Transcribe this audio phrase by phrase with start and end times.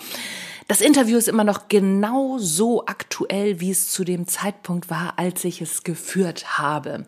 [0.66, 5.44] Das Interview ist immer noch genau so aktuell, wie es zu dem Zeitpunkt war, als
[5.44, 7.04] ich es geführt habe.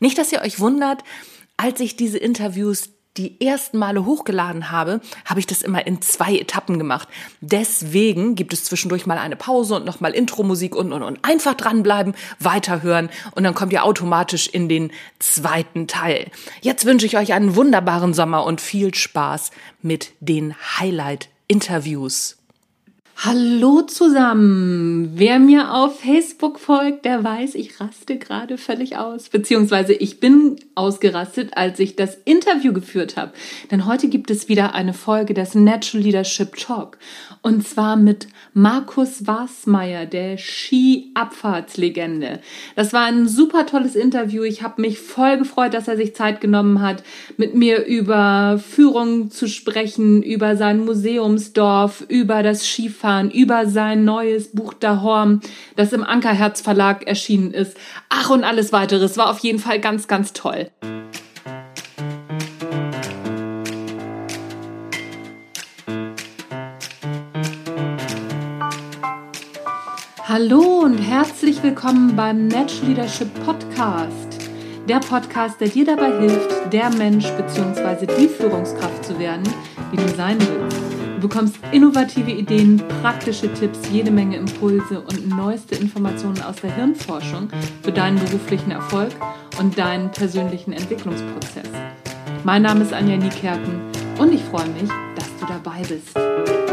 [0.00, 1.04] Nicht, dass ihr euch wundert,
[1.56, 6.36] als ich diese Interviews die ersten Male hochgeladen habe, habe ich das immer in zwei
[6.36, 7.08] Etappen gemacht.
[7.40, 12.14] Deswegen gibt es zwischendurch mal eine Pause und nochmal Intro-Musik und, und, und einfach dranbleiben,
[12.40, 14.90] weiterhören und dann kommt ihr automatisch in den
[15.20, 16.30] zweiten Teil.
[16.60, 22.38] Jetzt wünsche ich euch einen wunderbaren Sommer und viel Spaß mit den Highlight-Interviews.
[23.16, 25.12] Hallo zusammen.
[25.14, 29.28] Wer mir auf Facebook folgt, der weiß, ich raste gerade völlig aus.
[29.28, 33.32] Beziehungsweise ich bin ausgerastet, als ich das Interview geführt habe.
[33.70, 36.98] Denn heute gibt es wieder eine Folge des Natural Leadership Talk.
[37.46, 42.40] Und zwar mit Markus Wasmeier, der Ski-Abfahrtslegende.
[42.74, 44.44] Das war ein super tolles Interview.
[44.44, 47.02] Ich habe mich voll gefreut, dass er sich Zeit genommen hat,
[47.36, 54.52] mit mir über Führung zu sprechen, über sein Museumsdorf, über das Skifahren über sein neues
[54.52, 55.42] Buch Dahorm,
[55.76, 57.76] das im Ankerherz Verlag erschienen ist.
[58.08, 60.70] Ach und alles weiteres war auf jeden Fall ganz, ganz toll.
[70.36, 74.50] Hallo und herzlich willkommen beim Natural Leadership Podcast.
[74.88, 78.04] Der Podcast, der dir dabei hilft, der Mensch bzw.
[78.18, 79.44] die Führungskraft zu werden,
[79.92, 80.82] die du sein willst.
[81.20, 87.48] Du bekommst innovative Ideen, praktische Tipps, jede Menge Impulse und neueste Informationen aus der Hirnforschung
[87.82, 89.12] für deinen beruflichen Erfolg
[89.60, 91.70] und deinen persönlichen Entwicklungsprozess.
[92.42, 93.82] Mein Name ist Anja Niekerken
[94.18, 96.63] und ich freue mich, dass du dabei bist.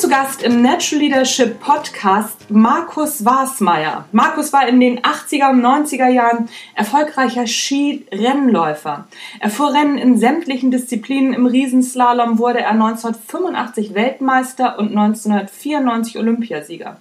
[0.00, 4.06] Zu Gast im Natural Leadership Podcast Markus Wasmeier.
[4.12, 9.06] Markus war in den 80er und 90er Jahren erfolgreicher Skirennläufer.
[9.40, 11.34] Er fuhr Rennen in sämtlichen Disziplinen.
[11.34, 16.96] Im Riesenslalom wurde er 1985 Weltmeister und 1994 Olympiasieger.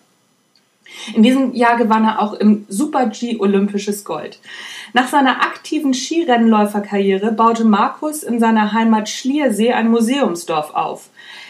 [1.13, 4.39] In diesem Jahr gewann er auch im Super-G olympisches Gold.
[4.93, 11.09] Nach seiner aktiven Skirennläuferkarriere baute Markus in seiner Heimat Schliersee ein Museumsdorf auf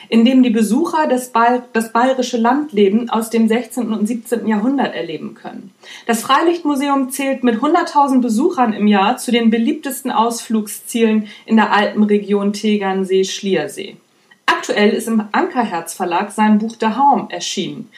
[0.09, 3.93] in dem die Besucher das, ba das bayerische Landleben aus dem 16.
[3.93, 4.47] und 17.
[4.47, 5.71] Jahrhundert erleben können.
[6.07, 12.53] Das Freilichtmuseum zählt mit 100.000 Besuchern im Jahr zu den beliebtesten Ausflugszielen in der Alpenregion
[12.53, 13.97] Tegernsee-Schliersee.
[14.47, 17.89] Aktuell ist im Ankerherz Verlag sein Buch Der Haum erschienen.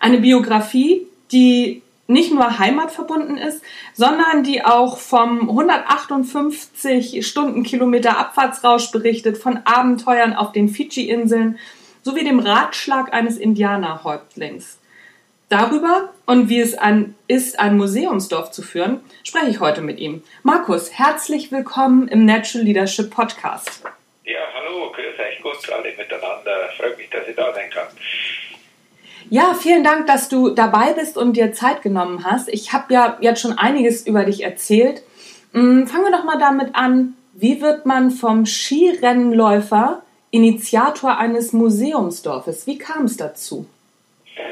[0.00, 3.62] Eine Biografie, die nicht nur heimatverbunden ist,
[3.94, 11.58] sondern die auch vom 158 Stundenkilometer Abfahrtsrausch berichtet, von Abenteuern auf den Fidschi-Inseln
[12.02, 14.78] sowie dem Ratschlag eines Indianerhäuptlings.
[15.50, 20.22] Darüber und wie es an, ist, ein Museumsdorf zu führen, spreche ich heute mit ihm.
[20.42, 23.82] Markus, herzlich willkommen im Natural Leadership Podcast.
[24.24, 26.70] Ja, hallo, grüß euch, gut alle miteinander.
[26.76, 27.88] Freut mich, dass ich da sein kann.
[29.32, 32.48] Ja, vielen Dank, dass du dabei bist und dir Zeit genommen hast.
[32.48, 35.04] Ich habe ja jetzt schon einiges über dich erzählt.
[35.52, 37.14] Mm, fangen wir doch mal damit an.
[37.34, 40.02] Wie wird man vom Skirennläufer
[40.32, 42.66] Initiator eines Museumsdorfes?
[42.66, 43.66] Wie kam es dazu?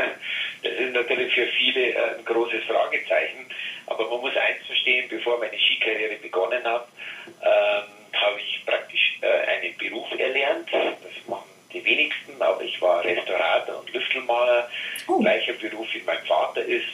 [0.60, 3.46] Das ist natürlich für viele äh, ein großes Fragezeichen.
[3.86, 6.88] Aber man muss eins verstehen, bevor meine Skikarriere begonnen hat,
[7.42, 10.68] ähm, habe ich praktisch äh, einen Beruf erlernt.
[11.78, 14.68] Die wenigsten, aber ich war Restaurator und Lüftelmaler,
[15.06, 15.20] oh.
[15.20, 16.86] gleicher Beruf wie mein Vater ist.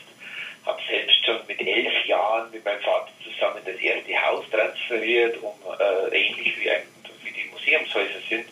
[0.67, 5.55] Habe selbst schon mit elf Jahren mit meinem Vater zusammen das erste Haus transferiert, um
[5.79, 6.83] äh, ähnlich wie, ein,
[7.23, 8.47] wie die Museumshäuser sind,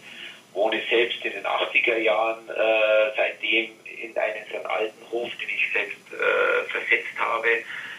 [0.53, 5.49] wohne selbst in den 80er Jahren äh, seitdem in einem so einen alten Hof, den
[5.49, 7.49] ich selbst äh, versetzt habe.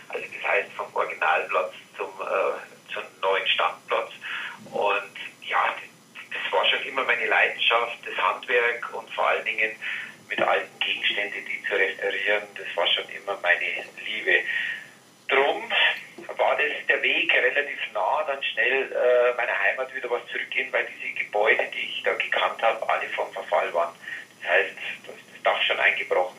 [0.10, 4.12] Also das heißt vom Originalplatz zum, äh, zum neuen Standplatz.
[4.72, 5.16] Und
[5.48, 5.76] ja,
[6.34, 9.72] das war schon immer meine Leidenschaft, das Handwerk und vor allen Dingen
[10.30, 14.44] mit alten Gegenständen, die zu restaurieren, das war schon immer meine Liebe.
[15.28, 15.64] Drum
[16.38, 20.86] war das der Weg relativ nah, dann schnell äh, meiner Heimat wieder was zurückgehen, weil
[20.86, 23.94] diese Gebäude, die ich da gekannt habe, alle vom Verfall waren.
[24.42, 24.76] Das heißt,
[25.06, 26.38] da ist das Dach schon eingebrochen.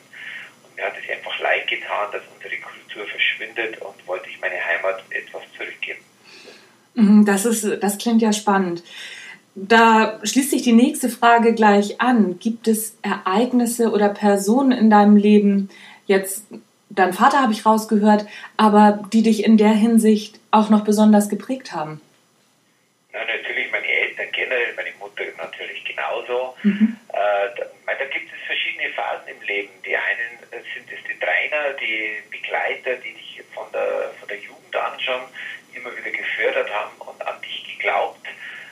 [0.64, 4.62] Und mir hat es einfach leid getan, dass unsere Kultur verschwindet und wollte ich meine
[4.64, 6.04] Heimat etwas zurückgeben.
[6.94, 8.82] Mhm, das ist, das klingt ja spannend.
[9.54, 12.38] da schließt sich die nächste Frage gleich an.
[12.38, 15.68] Gibt es Ereignisse oder Personen in deinem Leben,
[16.06, 16.46] jetzt
[16.88, 18.26] dein Vater habe ich rausgehört,
[18.56, 22.00] aber die dich in der Hinsicht auch noch besonders geprägt haben?
[23.12, 26.54] Ja, natürlich meine Eltern generell, meine Mutter natürlich genauso.
[26.62, 26.96] Mhm.
[27.12, 27.16] Äh,
[27.56, 29.70] da, da, gibt es verschiedene Phasen im Leben.
[29.84, 34.74] Die einen sind es die Trainer, die Begleiter, die dich von der, von der Jugend
[34.74, 35.20] an schon
[35.74, 38.26] immer wieder gefördert haben und an dich geglaubt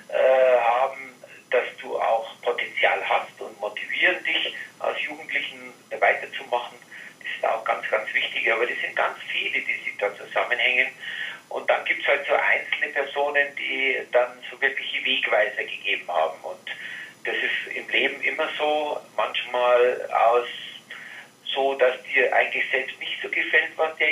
[0.08, 1.12] äh, haben,
[1.52, 6.78] dass du auch Potenzial hast und motivieren dich als Jugendlichen weiterzumachen.
[7.20, 8.12] Das ist auch ganz, ganz
[8.42, 8.52] wichtig.
[8.52, 10.88] Aber das sind ganz viele, die sich da zusammenhängen.
[11.48, 16.38] Und dann gibt es halt so einzelne Personen, die dann so wirkliche Wegweiser gegeben haben.
[16.42, 16.70] Und
[17.24, 20.48] das ist im Leben immer so, manchmal aus
[21.54, 24.08] so, dass dir eigentlich selbst nicht so gefällt, was der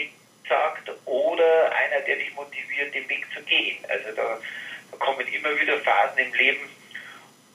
[0.46, 3.78] sagt, oder einer, der dich motiviert, den Weg zu gehen.
[3.88, 4.38] Also da,
[4.90, 6.68] da kommen immer wieder Phasen im Leben.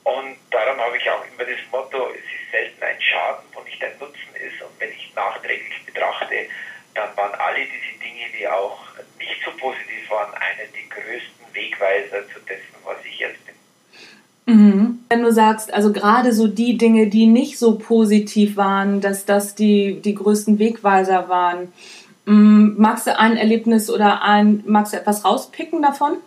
[0.04, 3.84] Und darum habe ich auch immer das Motto, es ist selten ein Schaden, wo nicht
[3.84, 4.62] ein Nutzen ist.
[4.62, 6.48] Und wenn ich nachträglich betrachte,
[6.96, 8.80] dann waren alle diese Dinge, die auch
[9.20, 13.56] nicht so positiv waren, einer der größten Wegweiser zu dessen, was ich jetzt bin.
[14.48, 15.00] Mhm.
[15.10, 19.56] Wenn du sagst, also gerade so die Dinge, die nicht so positiv waren, dass das
[19.56, 21.74] die, die größten Wegweiser waren,
[22.26, 22.76] mhm.
[22.78, 26.18] magst du ein Erlebnis oder ein, magst du etwas rauspicken davon?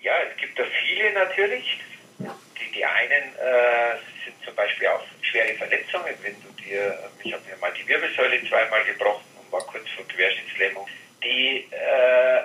[0.00, 1.78] Ja, es gibt da viele natürlich.
[2.18, 7.42] Die, die einen äh, sind zum Beispiel auch schwere Verletzungen, wenn du dir, ich habe
[7.48, 10.86] mir mal die Wirbelsäule zweimal gebrochen war kurz vor Querschnittslähmung
[11.22, 12.42] die äh,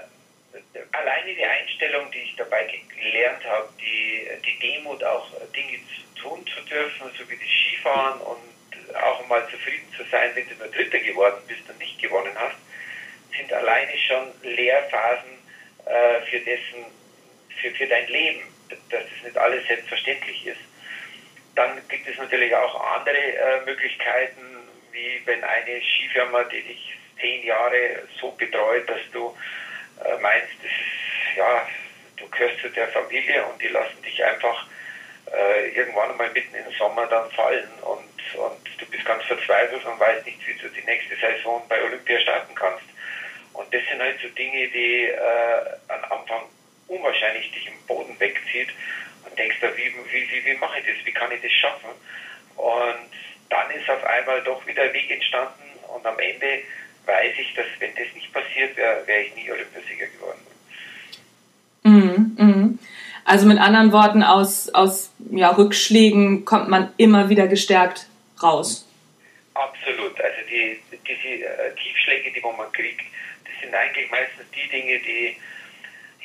[0.91, 2.67] alleine die Einstellung, die ich dabei
[3.01, 5.79] gelernt habe, die, die Demut auch Dinge
[6.19, 10.55] tun zu dürfen, so wie das Skifahren und auch mal zufrieden zu sein, wenn du
[10.55, 12.57] nur Dritter geworden bist und nicht gewonnen hast,
[13.35, 15.37] sind alleine schon Lehrphasen
[15.85, 16.85] äh, für dessen,
[17.61, 20.61] für, für dein Leben, dass das nicht alles selbstverständlich ist.
[21.55, 24.41] Dann gibt es natürlich auch andere äh, Möglichkeiten,
[24.91, 29.35] wie wenn eine Skifirma, die dich zehn Jahre so betreut, dass du
[30.03, 31.67] äh, meinst, ist, ja,
[32.17, 34.67] du gehörst zu der Familie und die lassen dich einfach
[35.31, 39.99] äh, irgendwann mal mitten im Sommer dann fallen und, und du bist ganz verzweifelt und
[39.99, 42.85] weißt nicht, wie du die nächste Saison bei Olympia starten kannst.
[43.53, 46.43] Und das sind halt so Dinge, die äh, am Anfang
[46.87, 48.69] unwahrscheinlich dich im Boden wegzieht
[49.25, 51.89] und denkst da, wie, wie, wie, wie mache ich das, wie kann ich das schaffen?
[52.55, 53.11] Und
[53.49, 56.61] dann ist auf einmal doch wieder ein Weg entstanden und am Ende
[57.07, 60.39] weiß ich, dass wenn das nicht passiert wäre, wäre ich nie Olympiasieger geworden.
[61.83, 62.79] Mhm, mhm.
[63.23, 68.07] Also mit anderen Worten, aus, aus ja, Rückschlägen kommt man immer wieder gestärkt
[68.41, 68.87] raus.
[69.53, 70.19] Absolut.
[70.21, 73.01] Also die, diese äh, Tiefschläge, die man kriegt,
[73.45, 75.37] das sind eigentlich meistens die Dinge, die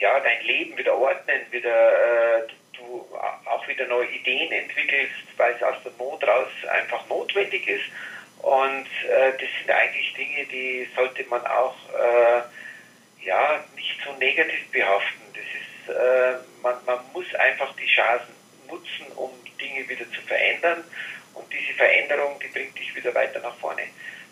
[0.00, 1.92] ja, dein Leben wieder ordnen, wieder
[2.40, 3.06] äh, du
[3.46, 7.84] auch wieder neue Ideen entwickelst, weil es aus der Not raus einfach notwendig ist
[8.42, 14.68] und äh, das sind eigentlich Dinge, die sollte man auch äh, ja, nicht so negativ
[14.72, 15.22] behaften.
[15.32, 18.34] Das ist, äh, man, man muss einfach die Chancen
[18.68, 19.30] nutzen, um
[19.60, 20.82] Dinge wieder zu verändern.
[21.34, 23.82] Und diese Veränderung, die bringt dich wieder weiter nach vorne.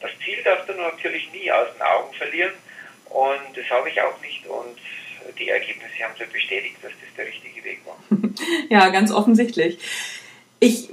[0.00, 2.52] Das Ziel darfst du natürlich nie aus den Augen verlieren.
[3.06, 4.44] Und das habe ich auch nicht.
[4.46, 4.78] Und
[5.38, 7.98] die Ergebnisse haben so bestätigt, dass das der richtige Weg war.
[8.68, 9.78] ja, ganz offensichtlich.
[10.58, 10.90] Ich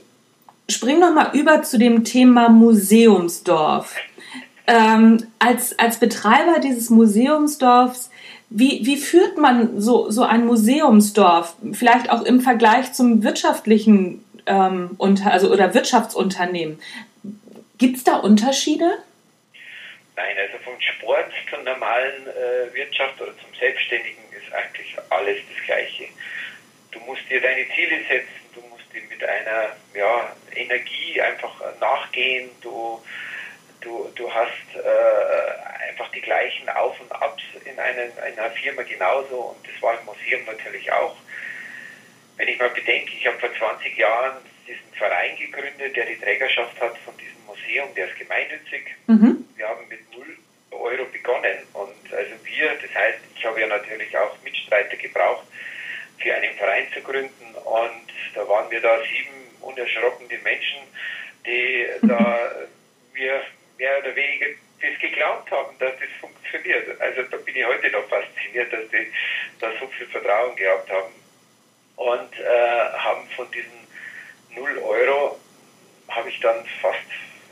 [0.70, 3.96] spring noch mal über zu dem Thema Museumsdorf.
[4.68, 8.10] Ähm, als, als Betreiber dieses Museumsdorfs,
[8.50, 11.56] wie, wie führt man so, so ein Museumsdorf?
[11.74, 16.80] Vielleicht auch im Vergleich zum wirtschaftlichen ähm, unter, also, oder Wirtschaftsunternehmen.
[17.78, 18.90] Gibt es da Unterschiede?
[20.16, 25.66] Nein, also vom Sport zur normalen äh, Wirtschaft oder zum Selbstständigen ist eigentlich alles das
[25.66, 26.06] Gleiche.
[26.92, 28.47] Du musst dir deine Ziele setzen,
[29.10, 32.50] mit einer ja, Energie einfach nachgehen.
[32.62, 33.02] Du,
[33.82, 38.84] du, du hast äh, einfach die gleichen Auf und Abs in, einen, in einer Firma
[38.84, 41.16] genauso und das war im Museum natürlich auch.
[42.38, 44.38] Wenn ich mal bedenke, ich habe vor 20 Jahren
[44.68, 48.96] diesen Verein gegründet, der die Trägerschaft hat von diesem Museum, der ist gemeinnützig.
[49.08, 49.46] Mhm.
[49.56, 50.38] Wir haben mit 0
[50.72, 55.48] Euro begonnen und also wir, das heißt, ich habe ja natürlich auch Mitstreiter gebraucht,
[56.20, 60.80] für einen Verein zu gründen und da waren wir da sieben unerschrockene Menschen,
[61.46, 62.52] die da
[63.14, 63.42] mir
[63.78, 64.48] mehr oder weniger
[64.82, 67.02] das geglaubt haben, dass das funktioniert.
[67.02, 69.12] Also da bin ich heute noch fasziniert, dass die
[69.60, 71.14] da so viel Vertrauen gehabt haben
[71.96, 73.88] und äh, haben von diesen
[74.52, 75.40] 0 Euro
[76.08, 77.00] habe ich dann fast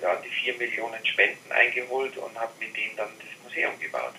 [0.01, 4.13] ja, die 4 Millionen Spenden eingeholt und habe mit denen dann das Museum gebaut.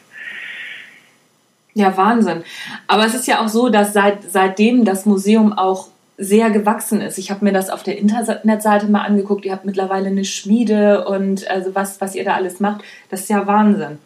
[1.76, 2.42] Ja, Wahnsinn.
[2.87, 7.18] Aber es ist ja auch so, dass seit, seitdem das Museum auch sehr gewachsen ist.
[7.18, 9.45] Ich habe mir das auf der Internetseite mal angeguckt.
[9.45, 13.28] Ihr habt mittlerweile eine Schmiede und also was, was ihr da alles macht, das ist
[13.28, 13.99] ja Wahnsinn.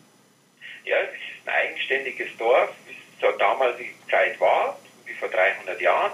[0.84, 5.80] Ja, es ist ein eigenständiges Dorf, wie es zur damaligen Zeit war, wie vor 300
[5.80, 6.10] Jahren.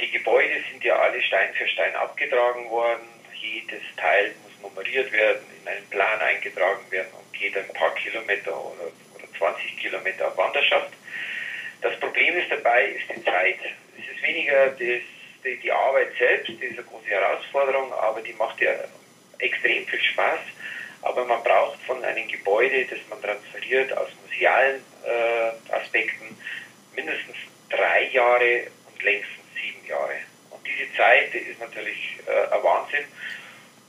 [0.00, 3.04] Die Gebäude sind ja alle Stein für Stein abgetragen worden.
[3.34, 8.52] Jedes Teil muss nummeriert werden, in einen Plan eingetragen werden und geht ein paar Kilometer
[8.52, 8.90] oder,
[9.38, 10.92] 20 Kilometer Wanderschaft.
[11.80, 13.58] Das Problem ist dabei, ist die Zeit.
[13.96, 14.78] Es ist weniger das,
[15.44, 18.72] die, die Arbeit selbst, die ist eine große Herausforderung, aber die macht ja
[19.38, 20.40] extrem viel Spaß.
[21.02, 26.36] Aber man braucht von einem Gebäude, das man transferiert aus musealen äh, Aspekten,
[26.94, 27.36] mindestens
[27.70, 30.16] drei Jahre und längstens sieben Jahre.
[30.50, 33.04] Und diese Zeit die ist natürlich äh, ein Wahnsinn.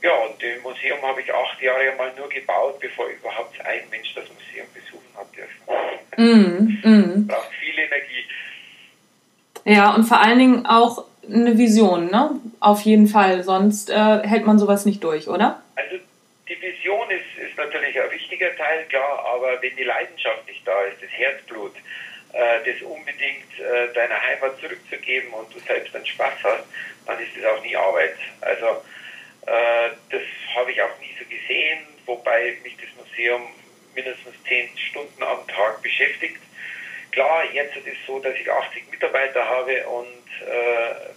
[0.02, 4.14] Ja, und im Museum habe ich acht Jahre mal nur gebaut, bevor überhaupt ein Mensch
[4.14, 5.60] das Museum besuchen hat dürfen.
[6.20, 7.26] Mm, mm.
[7.28, 8.26] Braucht viel Energie.
[9.64, 12.32] Ja, und vor allen Dingen auch eine Vision, ne?
[12.60, 13.94] Auf jeden Fall, sonst äh,
[14.28, 15.62] hält man sowas nicht durch, oder?
[15.76, 15.96] Also
[16.46, 20.78] die Vision ist, ist natürlich ein wichtiger Teil, klar, aber wenn die Leidenschaft nicht da
[20.82, 21.72] ist, das Herzblut,
[22.34, 26.64] äh, das unbedingt äh, deiner Heimat zurückzugeben und du selbst einen Spaß hast,
[27.06, 28.16] dann ist das auch nie Arbeit.
[28.42, 28.66] Also
[29.46, 30.22] äh, das
[30.54, 33.40] habe ich auch nie so gesehen, wobei mich das Museum
[33.94, 36.40] mindestens zehn Stunden am Tag beschäftigt.
[37.12, 41.10] Klar, jetzt ist es so, dass ich 80 Mitarbeiter habe und äh,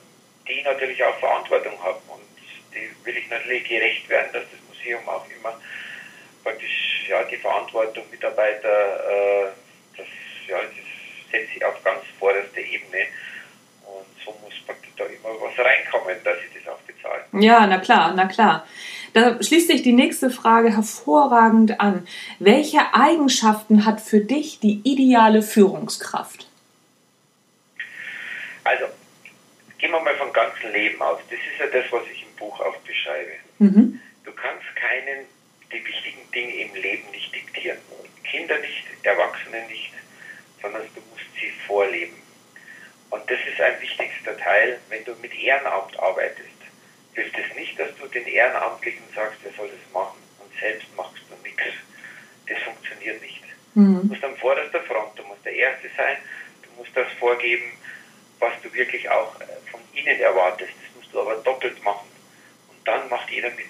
[0.48, 2.22] die natürlich auch Verantwortung haben und
[2.74, 5.60] die will ich natürlich gerecht werden, dass das Museum auch immer
[6.44, 9.48] praktisch ja, die Verantwortung Mitarbeiter, äh,
[9.98, 10.08] das,
[10.48, 13.06] ja, das setze ich auf ganz vorderste Ebene.
[13.86, 17.24] Und so muss praktisch da immer was reinkommen, dass ich das auch bezahle.
[17.34, 18.68] Ja, na klar, na klar.
[19.14, 22.08] Da schließt sich die nächste Frage hervorragend an.
[22.40, 26.48] Welche Eigenschaften hat für dich die ideale Führungskraft?
[28.64, 28.86] Also,
[29.78, 31.20] gehen wir mal vom ganzen Leben aus.
[31.30, 33.32] Das ist ja das, was ich im Buch auch beschreibe.
[33.60, 34.00] Mhm.
[34.24, 35.26] Du kannst keinen
[35.72, 37.78] die wichtigen Dinge im Leben nicht diktieren.
[38.24, 39.92] Kinder nicht, Erwachsene nicht,
[40.62, 42.16] sondern du musst sie vorleben.
[43.10, 46.63] Und das ist ein wichtigster Teil, wenn du mit Ehrenamt arbeitest.
[47.14, 51.24] Hilft es nicht, dass du den Ehrenamtlichen sagst, er soll das machen und selbst machst
[51.30, 51.64] du nichts.
[52.48, 53.44] Das funktioniert nicht.
[53.76, 54.02] Mhm.
[54.02, 56.18] Du musst an vorderster Front, du musst der Erste sein,
[56.64, 57.72] du musst das vorgeben,
[58.40, 60.72] was du wirklich auch äh, von ihnen erwartest.
[60.72, 62.08] Das musst du aber doppelt machen.
[62.70, 63.66] Und dann macht jeder mit.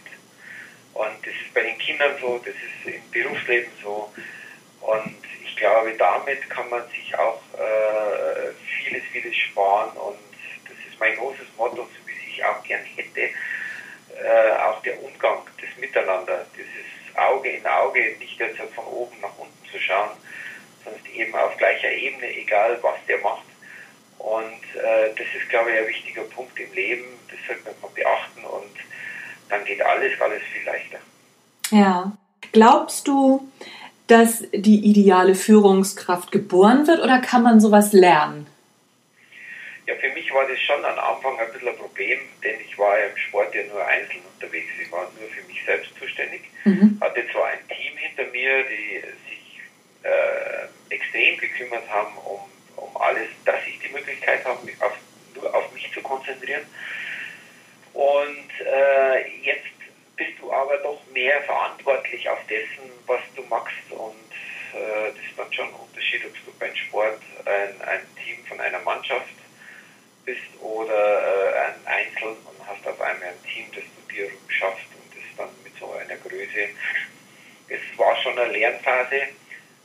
[0.93, 4.13] Und das ist bei den Kindern so, das ist im Berufsleben so.
[4.81, 9.95] Und ich glaube, damit kann man sich auch äh, vieles, vieles sparen.
[9.97, 10.17] Und
[10.65, 12.02] das ist mein großes Motto, wie
[12.43, 13.21] auch gern hätte.
[13.21, 19.38] Äh, auch der Umgang, das Miteinander, dieses Auge in Auge, nicht jetzt von oben nach
[19.38, 20.12] unten zu schauen,
[20.83, 23.43] sondern eben auf gleicher Ebene, egal was der macht.
[24.19, 27.05] Und äh, das ist, glaube ich, ein wichtiger Punkt im Leben.
[27.29, 28.75] Das sollte man beachten und
[29.50, 31.00] dann geht alles, alles viel leichter.
[31.71, 32.12] Ja.
[32.51, 33.50] Glaubst du,
[34.07, 38.47] dass die ideale Führungskraft geboren wird oder kann man sowas lernen?
[39.93, 42.97] Ja, für mich war das schon am Anfang ein bisschen ein Problem, denn ich war
[42.97, 44.71] ja im Sport ja nur einzeln unterwegs.
[44.81, 46.41] Ich war nur für mich selbst zuständig.
[46.63, 46.97] Mhm.
[47.00, 49.62] Hatte zwar ein Team hinter mir, die sich
[50.03, 52.39] äh, extrem gekümmert haben um,
[52.77, 54.93] um alles, dass ich die Möglichkeit habe, mich auf,
[55.35, 56.65] nur auf mich zu konzentrieren.
[57.93, 59.67] Und äh, jetzt
[60.15, 63.91] bist du aber doch mehr verantwortlich auf dessen, was du machst.
[63.91, 64.31] Und
[64.73, 68.59] äh, das ist dann schon ein Unterschied, ob du beim Sport ein, ein Team von
[68.59, 69.42] einer Mannschaft
[70.25, 74.87] bist oder äh, ein Einzel und hast auf einmal ein Team, das du dir schaffst
[74.95, 76.69] und das dann mit so einer Größe.
[77.69, 79.21] Es war schon eine Lernphase,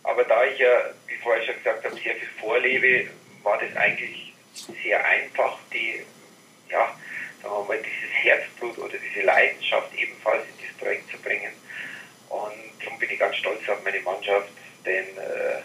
[0.04, 3.10] aber da ich ja, wie vorher schon gesagt habe, sehr viel vorlebe,
[3.42, 4.32] war das eigentlich
[4.82, 6.04] sehr einfach, die
[6.70, 6.94] ja,
[7.42, 11.52] sagen wir mal, dieses Herzblut oder diese Leidenschaft ebenfalls in dieses Projekt zu bringen.
[12.28, 14.48] Und darum bin ich ganz stolz auf meine Mannschaft,
[14.84, 15.62] denn äh,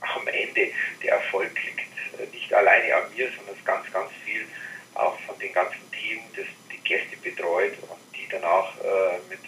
[0.00, 1.93] am Ende der Erfolg liegt
[2.32, 4.46] nicht alleine an mir, sondern ganz, ganz viel
[4.94, 9.40] auch von dem ganzen Team, das die Gäste betreut und die danach äh, mit,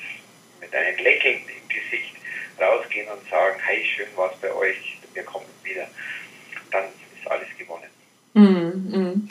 [0.60, 2.16] mit einem Lächeln im Gesicht
[2.60, 5.86] rausgehen und sagen, hey, schön war es bei euch, wir kommen wieder.
[6.70, 7.90] Dann ist alles gewonnen.
[8.34, 9.28] Mm, mm.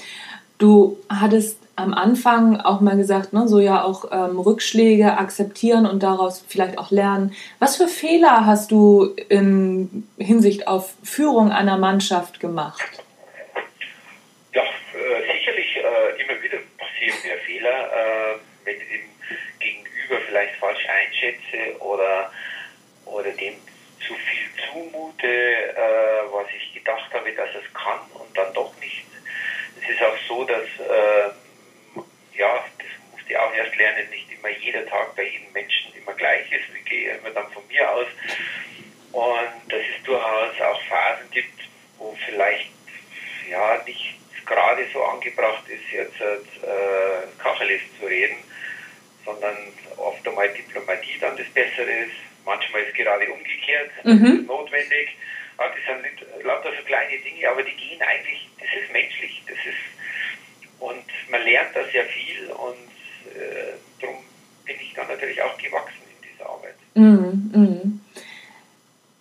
[0.58, 6.04] Du hattest am Anfang auch mal gesagt, ne, so ja auch ähm, Rückschläge akzeptieren und
[6.04, 7.36] daraus vielleicht auch lernen.
[7.60, 13.04] Was für Fehler hast du in Hinsicht auf Führung einer Mannschaft gemacht?
[14.54, 16.60] Ja, äh, sicherlich äh, immer wieder
[17.66, 19.10] Fehler, äh, wenn ich dem
[19.60, 22.32] Gegenüber vielleicht falsch einschätze oder,
[23.06, 23.56] oder dem
[24.06, 29.06] zu viel zumute, äh, was ich gedacht habe, dass es kann und dann doch nicht
[29.82, 31.30] es ist auch so, dass, äh,
[32.38, 36.14] ja, das musste ich auch erst lernen, nicht immer jeder Tag bei jedem Menschen immer
[36.14, 36.64] gleich ist.
[36.76, 38.08] Ich gehe immer dann von mir aus.
[39.12, 41.62] Und dass es durchaus auch Phasen gibt,
[41.98, 42.72] wo vielleicht
[43.50, 48.38] ja nicht gerade so angebracht ist, jetzt äh, Kacheles zu reden,
[49.24, 49.55] sondern
[49.98, 52.15] oft einmal Diplomatie dann das Bessere ist.
[52.46, 54.46] Manchmal ist gerade umgekehrt, mhm.
[54.46, 55.17] notwendig.
[55.58, 59.41] Ja, das sind lauter so kleine Dinge, aber die gehen eigentlich, das ist menschlich.
[59.48, 64.17] Das ist, und man lernt da sehr viel und äh, darum
[64.65, 66.75] bin ich dann natürlich auch gewachsen in dieser Arbeit.
[66.94, 67.51] Mhm.
[67.53, 67.95] Mhm.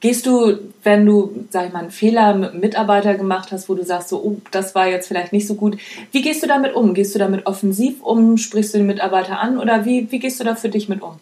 [0.04, 3.74] Gehst du, wenn du, sag ich mal, einen Fehler mit einem Mitarbeiter gemacht hast, wo
[3.74, 5.80] du sagst, so, oh, das war jetzt vielleicht nicht so gut,
[6.12, 6.92] wie gehst du damit um?
[6.92, 8.36] Gehst du damit offensiv um?
[8.36, 11.18] Sprichst du den Mitarbeiter an oder wie, wie gehst du da für dich mit um?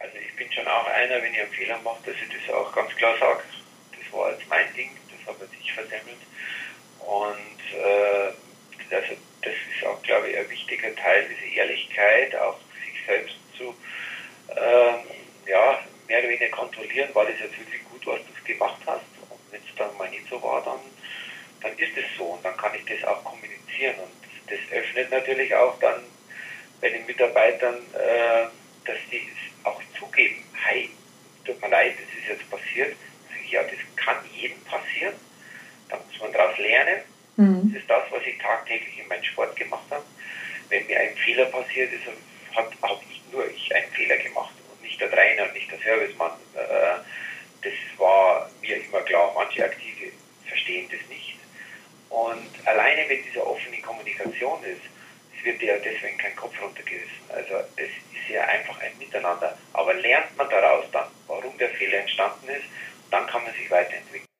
[0.00, 2.70] Also ich bin schon auch einer, wenn ich einen Fehler mache, dass ich das auch
[2.74, 3.40] ganz klar sage.
[3.92, 6.20] Das war jetzt mein Ding, das habe ich versemmelt.
[7.00, 13.06] Und äh, also das ist auch, glaube ich, ein wichtiger Teil, diese Ehrlichkeit, auch sich
[13.06, 13.74] selbst zu
[14.54, 19.04] äh, ja, mehr oder weniger kontrollieren, war das jetzt wirklich gut, was du gemacht hast.
[19.28, 20.80] Und wenn es dann mal nicht so war, dann,
[21.62, 23.96] dann ist es so und dann kann ich das auch kommunizieren.
[23.98, 24.12] Und
[24.48, 26.02] das öffnet natürlich auch dann
[26.80, 28.46] bei den Mitarbeitern, äh,
[28.84, 29.28] dass die
[29.62, 30.90] auch zugeben, hey,
[31.44, 32.96] tut mir leid, das ist jetzt passiert.
[33.50, 35.14] Ja, das kann jedem passieren.
[35.88, 37.00] Da muss man daraus lernen.
[37.36, 37.72] Mhm.
[37.72, 40.04] Das ist das, was ich tagtäglich in meinem Sport gemacht habe.
[40.68, 42.02] Wenn mir ein Fehler passiert ist,
[42.56, 44.54] habe ich nur ich einen Fehler gemacht
[44.94, 46.32] nicht der Trainer, nicht der Servicemann.
[46.54, 46.98] Äh,
[47.64, 49.32] das war mir immer klar.
[49.34, 50.12] Manche Aktive
[50.46, 51.36] verstehen das nicht.
[52.10, 54.82] Und alleine wenn diese offene Kommunikation ist,
[55.36, 57.10] es wird ja deswegen kein Kopf runtergerissen.
[57.28, 59.58] Also es ist ja einfach ein Miteinander.
[59.72, 62.64] Aber lernt man daraus dann, warum der Fehler entstanden ist,
[63.10, 64.33] dann kann man sich weiterentwickeln.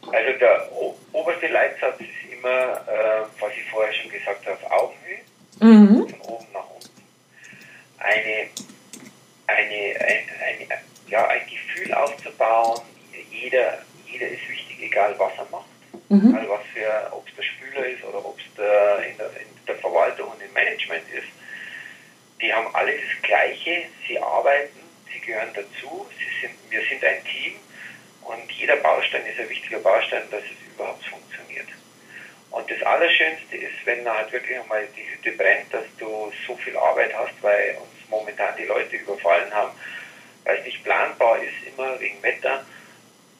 [0.00, 0.72] Also der
[1.12, 5.18] oberste Leitsatz ist immer, äh, was ich vorher schon gesagt habe, Augenhöhe,
[5.60, 6.08] mhm.
[6.08, 7.02] von oben nach unten.
[7.98, 8.48] Eine,
[9.46, 12.80] eine, ein, ein, ja, ein Gefühl aufzubauen,
[13.30, 15.66] jeder, jeder ist wichtig, egal was er macht.
[16.08, 16.34] Mhm.
[16.34, 19.53] Also was für, ob es der Spüler ist oder ob es der, in, der, in
[19.66, 21.28] der Verwaltung und im Management ist.
[22.40, 24.80] Die haben alle das Gleiche, sie arbeiten,
[25.12, 27.54] sie gehören dazu, sie sind, wir sind ein Team
[28.22, 31.68] und jeder Baustein ist ein wichtiger Baustein, dass es überhaupt funktioniert.
[32.50, 36.76] Und das Allerschönste ist, wenn halt wirklich einmal die Hütte brennt, dass du so viel
[36.76, 39.72] Arbeit hast, weil uns momentan die Leute überfallen haben,
[40.44, 42.64] weil es nicht planbar ist, immer wegen Wetter.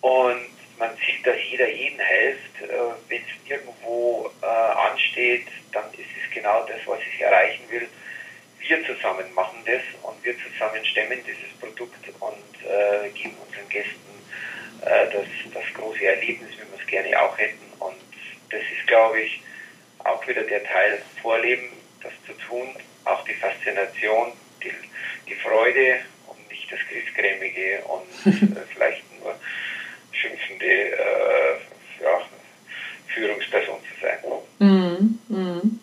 [0.01, 2.63] Und man sieht, dass jeder jeden hilft.
[2.63, 2.69] Äh,
[3.09, 7.89] Wenn es irgendwo äh, ansteht, dann ist es genau das, was ich erreichen will.
[8.61, 14.01] Wir zusammen machen das und wir zusammen stemmen dieses Produkt und äh, geben unseren Gästen
[14.83, 17.65] äh, das, das große Erlebnis, wie wir es gerne auch hätten.
[17.79, 17.97] Und
[18.51, 19.41] das ist, glaube ich,
[20.05, 21.69] auch wieder der Teil Vorleben,
[22.03, 22.69] das zu tun,
[23.05, 24.33] auch die Faszination,
[24.63, 24.73] die,
[25.29, 29.03] die Freude und nicht das Griesgrämige und äh, vielleicht
[30.25, 32.21] schimpfende äh, ja,
[33.09, 34.19] Führungsperson zu sein.
[34.59, 35.19] Mhm.
[35.29, 35.81] Mhm.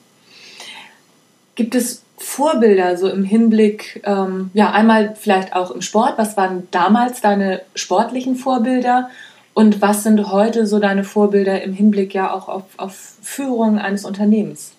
[1.55, 6.67] Gibt es Vorbilder so im Hinblick, ähm, ja, einmal vielleicht auch im Sport, was waren
[6.71, 9.09] damals deine sportlichen Vorbilder
[9.53, 14.05] und was sind heute so deine Vorbilder im Hinblick ja auch auf, auf Führung eines
[14.05, 14.73] Unternehmens?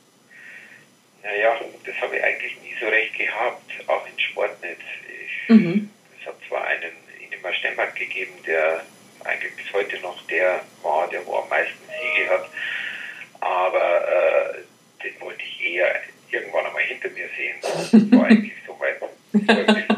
[1.23, 1.51] Naja,
[1.85, 4.77] das habe ich eigentlich nie so recht gehabt, auch im Sport nicht.
[5.25, 5.91] Ich, mhm.
[6.21, 8.83] Es hat zwar einen Ingemar Stemmert gegeben, der
[9.25, 12.49] eigentlich bis heute noch der war, der wo am meisten Siege hat.
[13.41, 17.57] Aber äh, den wollte ich eher irgendwann einmal hinter mir sehen.
[17.63, 19.89] Das war eigentlich so mein Vorbild,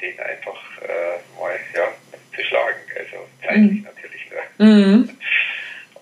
[0.00, 1.92] den einfach äh, mal ja,
[2.34, 2.80] zu schlagen.
[2.96, 3.82] Also zeitlich mhm.
[3.82, 4.66] natürlich nur.
[4.66, 5.18] Mhm.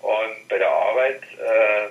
[0.01, 1.89] Und bei der Arbeit, äh,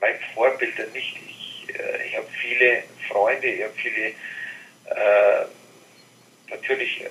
[0.00, 1.16] mein Vorbild nicht.
[1.28, 5.46] Ich, äh, ich habe viele Freunde, ich habe viele äh,
[6.50, 7.04] natürlich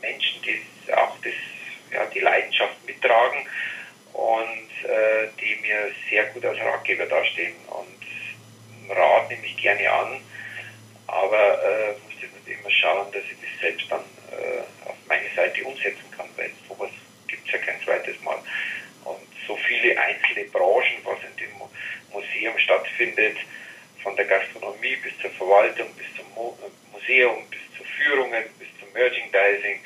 [0.00, 0.62] Menschen, die
[0.94, 1.32] auch das,
[1.92, 3.46] ja, die Leidenschaft mittragen
[4.12, 7.54] und äh, die mir sehr gut als Ratgeber dastehen.
[7.68, 10.20] Und Rat nehme ich gerne an,
[11.06, 14.00] aber äh, muss ich immer schauen, dass ich das selbst dann
[14.32, 16.90] äh, auf meine Seite umsetzen kann, weil sowas
[17.26, 18.38] gibt es ja kein zweites Mal.
[19.04, 21.50] Und so viele einzelne Branchen, was in dem
[22.12, 23.36] Museum stattfindet,
[24.02, 26.26] von der Gastronomie bis zur Verwaltung, bis zum
[26.92, 29.80] Museum, bis zu Führungen, bis zum Merchandising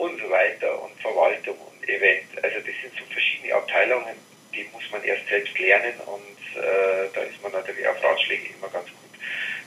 [0.00, 2.32] und so weiter und Verwaltung und Event.
[2.42, 4.16] Also das sind so verschiedene Abteilungen,
[4.54, 8.68] die muss man erst selbst lernen und äh, da ist man natürlich auf Ratschläge immer
[8.68, 9.20] ganz gut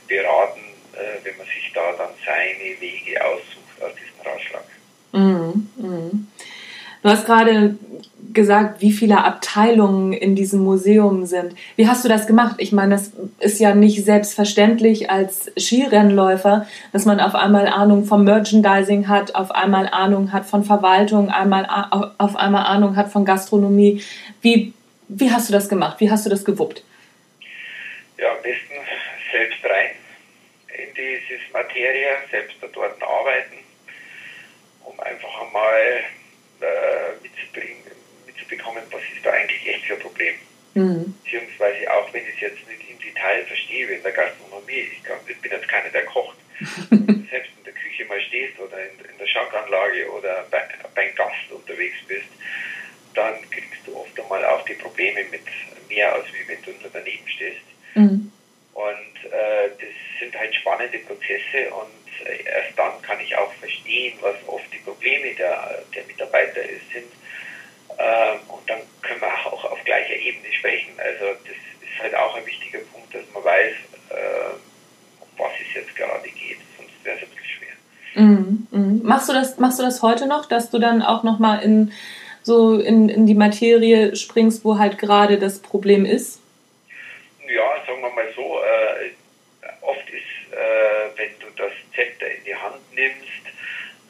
[0.08, 0.60] beraten,
[0.92, 4.64] äh, wenn man sich da dann seine Wege aussucht aus diesem Ratschlag.
[5.12, 6.10] Mhm, mh.
[7.02, 7.76] Du hast gerade
[8.34, 11.54] gesagt, wie viele Abteilungen in diesem Museum sind.
[11.76, 12.56] Wie hast du das gemacht?
[12.58, 18.24] Ich meine, das ist ja nicht selbstverständlich als Skirennläufer, dass man auf einmal Ahnung vom
[18.24, 21.66] Merchandising hat, auf einmal Ahnung hat von Verwaltung, einmal
[22.18, 24.02] auf einmal Ahnung hat von Gastronomie.
[24.42, 24.72] Wie,
[25.08, 26.00] wie hast du das gemacht?
[26.00, 26.84] Wie hast du das gewuppt?
[28.18, 28.74] Ja, am besten
[29.32, 29.90] selbst rein
[30.76, 33.58] in diese Materie, selbst dort arbeiten,
[34.84, 36.04] um einfach einmal
[36.60, 37.83] äh, mitzubringen,
[38.44, 40.34] mitzubekommen, was ist da eigentlich echt für ein Problem.
[40.74, 41.14] Mhm.
[41.22, 45.18] Beziehungsweise auch wenn ich es jetzt nicht im Detail verstehe, in der Gastronomie, ich, kann,
[45.26, 46.36] ich bin jetzt keiner, der kocht,
[47.30, 50.62] selbst in der Küche mal stehst oder in, in der Schankanlage oder bei,
[50.94, 52.28] beim Gast unterwegs bist,
[53.14, 55.42] dann kriegst du oft einmal auch die Probleme mit
[55.88, 57.64] mehr, als wie wenn du nur daneben stehst.
[57.94, 58.32] Mhm.
[58.72, 64.18] Und äh, das sind halt spannende Prozesse und äh, erst dann kann ich auch verstehen,
[64.20, 67.12] was oft die Probleme der, der Mitarbeiter sind.
[67.98, 70.92] Ähm, und dann können wir auch auf gleicher Ebene sprechen.
[70.98, 73.74] Also das ist halt auch ein wichtiger Punkt, dass man weiß,
[74.10, 74.54] äh,
[75.20, 76.58] um was es jetzt gerade geht.
[76.76, 78.22] Sonst wäre es ein bisschen schwer.
[78.22, 79.08] Mhm, mh.
[79.08, 81.92] Machst, du das, machst du das heute noch, dass du dann auch nochmal in
[82.42, 86.40] so in, in die Materie springst, wo halt gerade das Problem ist?
[87.54, 89.10] ja, sagen wir mal so, äh,
[89.80, 93.46] oft ist, äh, wenn du das Zepter in die Hand nimmst,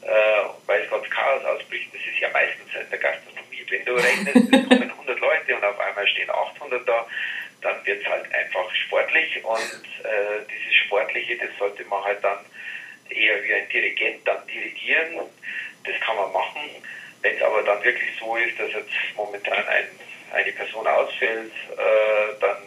[0.01, 3.34] äh, weil es gerade Chaos ausbricht, das ist ja meistens in der Gastronomie.
[3.69, 7.07] Wenn du rechnest, es kommen 100 Leute und auf einmal stehen 800 da,
[7.61, 12.39] dann wird es halt einfach sportlich und äh, dieses Sportliche, das sollte man halt dann
[13.09, 15.19] eher wie ein Dirigent dann dirigieren.
[15.83, 16.61] Das kann man machen.
[17.21, 19.87] Wenn es aber dann wirklich so ist, dass jetzt momentan ein,
[20.33, 22.57] eine Person ausfällt, äh, dann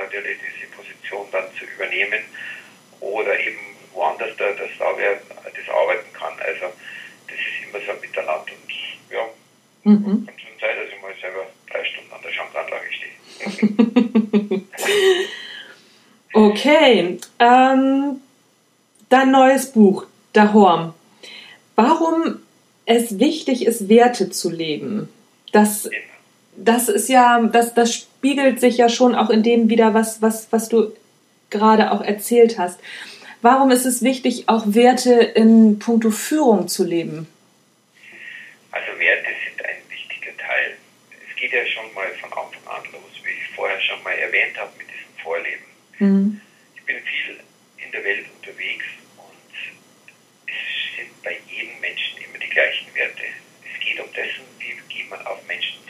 [0.00, 2.22] natürlich diese Position dann zu übernehmen
[3.00, 3.58] oder eben
[3.92, 6.38] woanders da, dass da wer das arbeiten kann.
[6.40, 6.72] Also
[7.28, 8.72] das ist immer so ein Miteinander und
[9.10, 9.28] ja,
[9.84, 10.26] mhm.
[10.26, 14.62] kann schon sein, dass ich mal selber drei Stunden an der Schankanlage stehe.
[16.32, 18.20] okay, ähm,
[19.08, 20.94] dein neues Buch, Der Horm.
[21.76, 22.40] Warum
[22.90, 25.08] es wichtig ist, Werte zu leben.
[25.52, 25.88] Das,
[26.56, 30.48] das ist ja, das, das spiegelt sich ja schon auch in dem wieder, was, was,
[30.50, 30.92] was du
[31.50, 32.80] gerade auch erzählt hast.
[33.42, 37.28] Warum ist es wichtig, auch Werte in puncto Führung zu leben?
[38.72, 40.76] Also Werte sind ein wichtiger Teil.
[41.12, 44.56] Es geht ja schon mal von Anfang an los, wie ich vorher schon mal erwähnt
[44.58, 45.64] habe mit diesem Vorleben.
[45.98, 46.40] Mhm.
[46.76, 47.40] Ich bin viel
[47.78, 48.84] in der Welt unterwegs
[49.16, 49.56] und
[50.46, 53.24] es sind bei jedem Menschen immer die gleichen Werte.
[53.64, 55.80] Es geht um dessen, wie geht man auf Menschen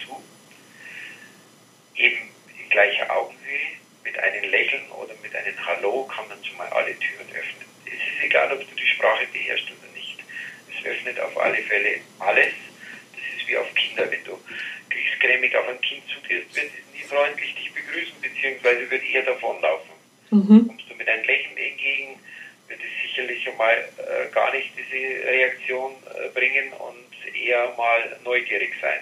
[2.01, 6.69] eben in gleicher Augenhöhe, mit einem Lächeln oder mit einem Hallo kann man schon mal
[6.69, 7.67] alle Türen öffnen.
[7.85, 10.19] Es ist egal, ob du die Sprache beherrschst oder nicht.
[10.71, 12.55] Es öffnet auf alle Fälle alles.
[13.13, 14.11] Das ist wie auf Kinder.
[14.11, 14.41] Wenn du
[14.91, 19.91] kriegsgrämig auf ein Kind zugehst, wird es nie freundlich dich begrüßen, beziehungsweise wird eher davonlaufen.
[20.31, 20.69] Mhm.
[20.69, 22.19] Kommst du mit einem Lächeln entgegen,
[22.69, 28.19] wird es sicherlich schon mal äh, gar nicht diese Reaktion äh, bringen und eher mal
[28.25, 29.01] neugierig sein.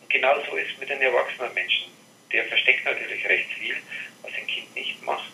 [0.00, 1.94] Und genauso ist es mit den erwachsenen Menschen
[2.34, 3.76] der versteckt natürlich recht viel,
[4.22, 5.30] was ein Kind nicht macht.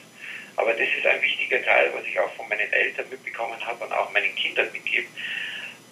[0.56, 3.92] Aber das ist ein wichtiger Teil, was ich auch von meinen Eltern mitbekommen habe und
[3.92, 5.08] auch meinen Kindern mitgebe,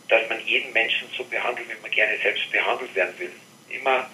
[0.09, 3.33] dass man jeden Menschen so behandelt, wie man gerne selbst behandelt werden will.
[3.71, 4.11] Immer,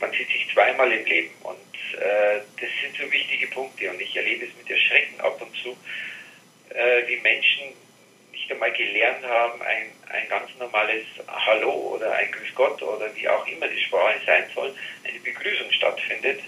[0.00, 1.56] man sieht sich zweimal im Leben und
[2.00, 5.76] äh, das sind so wichtige Punkte und ich erlebe es mit Erschrecken ab und zu,
[6.70, 7.72] äh, wie Menschen
[8.32, 13.28] nicht einmal gelernt haben, ein, ein ganz normales Hallo oder ein Grüß Gott oder wie
[13.28, 16.40] auch immer die Sprache sein soll, eine Begrüßung stattfindet,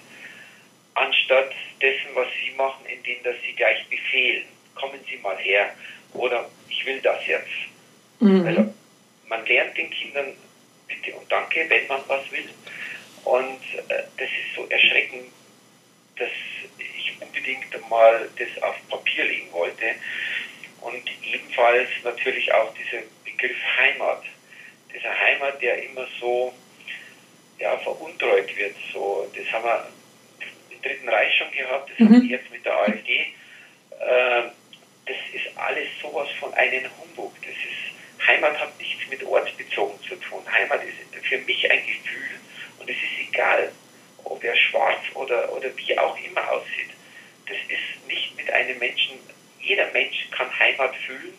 [0.95, 5.75] anstatt dessen, was sie machen, indem dass sie gleich befehlen, kommen Sie mal her
[6.15, 7.49] oder ich will das jetzt.
[8.21, 8.47] Mhm.
[8.47, 8.75] Also
[9.29, 10.35] man lernt den Kindern
[11.29, 12.49] danke, wenn man was will.
[13.25, 15.33] Und äh, das ist so erschreckend,
[16.17, 16.31] dass
[16.79, 19.87] ich unbedingt mal das auf Papier legen wollte
[20.81, 24.23] Und ebenfalls natürlich auch dieser Begriff Heimat.
[24.93, 26.53] Dieser Heimat, der immer so
[27.59, 28.77] ja, veruntreut wird.
[28.93, 29.89] So, das haben wir
[30.71, 32.15] im Dritten Reich schon gehabt, das mhm.
[32.15, 33.21] haben wir jetzt mit der AfD.
[34.01, 34.43] Äh,
[35.07, 37.35] das ist alles sowas von einem Humbug.
[37.43, 40.43] Das ist, Heimat hat nichts mit ortsbezogen zu tun.
[40.51, 42.41] Heimat ist für mich ein Gefühl
[42.79, 43.73] und es ist egal,
[44.25, 46.91] ob er schwarz oder, oder wie auch immer aussieht.
[47.47, 49.19] Das ist nicht mit einem Menschen,
[49.61, 51.35] jeder Mensch kann Heimat fühlen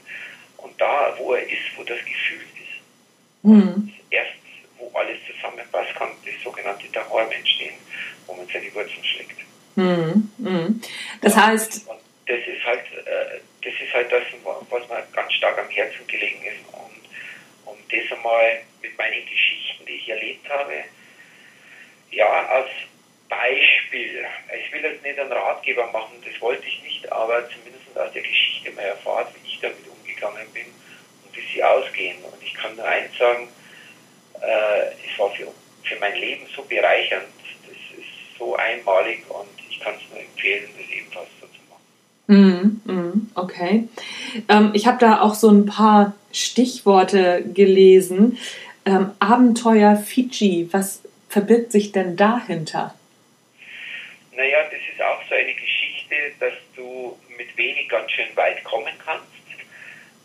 [0.58, 3.44] und da, wo er ist, wo das Gefühl ist.
[3.44, 3.94] Mhm.
[4.10, 4.32] Erst,
[4.78, 7.76] wo alles zusammenpasst, kann das sogenannte Daheim entstehen,
[8.26, 9.38] wo man seine Wurzeln schlägt.
[9.76, 10.32] Mhm.
[10.38, 10.82] Mhm.
[11.22, 11.88] Das heißt.
[11.88, 14.24] Und das ist halt, äh, das ist halt das,
[14.70, 16.74] was mir ganz stark am Herzen gelegen ist.
[16.74, 20.84] Und um das einmal mit meinen Geschichten, die ich erlebt habe,
[22.12, 22.70] ja, als
[23.30, 24.26] Beispiel.
[24.66, 28.22] Ich will jetzt nicht einen Ratgeber machen, das wollte ich nicht, aber zumindest aus der
[28.22, 32.18] Geschichte mal erfahren, wie ich damit umgegangen bin und wie sie ausgehen.
[32.24, 33.48] Und ich kann nur eins sagen,
[34.42, 35.48] äh, es war für,
[35.84, 37.28] für mein Leben so bereichernd,
[37.68, 42.82] das ist so einmalig und ich kann es nur empfehlen, das ebenfalls so zu machen.
[42.86, 43.88] Mm, mm, okay.
[44.48, 48.38] Ähm, ich habe da auch so ein paar Stichworte gelesen.
[48.86, 52.96] Ähm, Abenteuer Fiji, was verbirgt sich denn dahinter?
[54.36, 58.94] Naja, das ist auch so eine Geschichte, dass du mit wenig ganz schön weit kommen
[59.04, 59.26] kannst,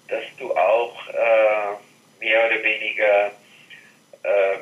[0.08, 3.32] dass du auch äh, mehr oder weniger
[4.22, 4.58] äh,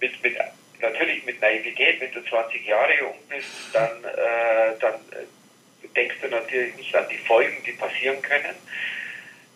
[0.00, 0.36] mit, mit,
[0.80, 6.28] natürlich mit Naivität, wenn du 20 Jahre jung bist, dann, äh, dann äh, denkst du
[6.28, 8.54] natürlich nicht an die Folgen, die passieren können,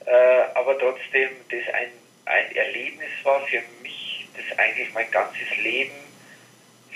[0.06, 1.90] äh, aber trotzdem das ein,
[2.26, 5.94] ein Erlebnis war für mich, das eigentlich mein ganzes Leben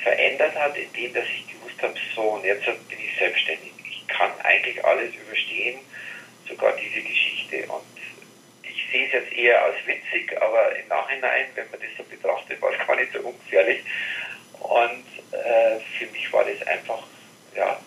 [0.03, 3.73] verändert hat, indem dass ich gewusst habe, so und jetzt bin ich selbstständig.
[3.85, 5.81] Ich kann eigentlich alles überstehen,
[6.49, 7.67] sogar diese Geschichte.
[7.67, 7.83] Und
[8.63, 12.61] ich sehe es jetzt eher als witzig, aber im Nachhinein, wenn man das so betrachtet,
[12.61, 13.83] war es gar nicht so ungefährlich.
[14.61, 17.03] Und äh, für mich war das einfach,
[17.55, 17.81] ja,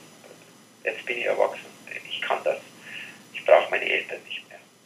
[0.83, 1.65] jetzt bin ich erwachsen.
[2.09, 2.59] Ich kann das.
[3.33, 4.42] Ich brauche meine Eltern nicht.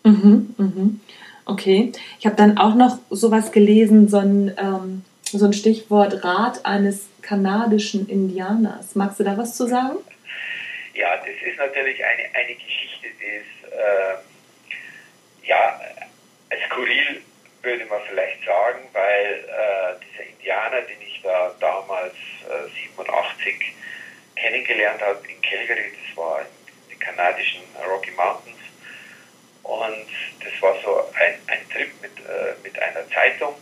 [0.08, 1.02] Mhm, mhm.
[1.46, 1.92] Okay.
[2.20, 7.08] Ich habe dann auch noch sowas gelesen, so ein, ähm, so ein Stichwort Rat eines
[7.22, 8.96] kanadischen Indianers.
[8.96, 9.98] Magst du da was zu sagen?
[10.94, 15.80] Ja, das ist natürlich eine, eine Geschichte, die ist, äh, ja,
[16.68, 17.22] skurril
[17.62, 22.16] würde man vielleicht sagen, weil äh, dieser Indianer, den ich da damals
[22.48, 23.74] äh, 87
[24.36, 28.57] kennengelernt habe in Calgary, das war in den kanadischen Rocky Mountains,
[29.68, 30.08] und
[30.40, 33.54] das war so ein, ein Trip mit, äh, mit einer Zeitung.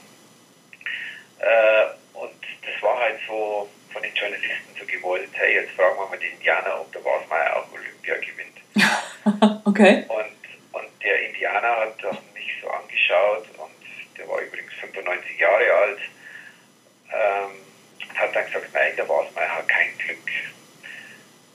[1.39, 6.07] Äh, und das war halt so von den Journalisten so gewollt, hey, jetzt fragen wir
[6.07, 9.61] mal den Indianer, ob der Wasmeier auch Olympia gewinnt.
[9.65, 10.05] okay.
[10.07, 11.97] Und, und der Indianer hat
[12.33, 15.99] mich so angeschaut und der war übrigens 95 Jahre alt,
[17.11, 17.51] ähm,
[18.15, 20.19] hat dann gesagt, nein, der Wasmeier hat kein Glück.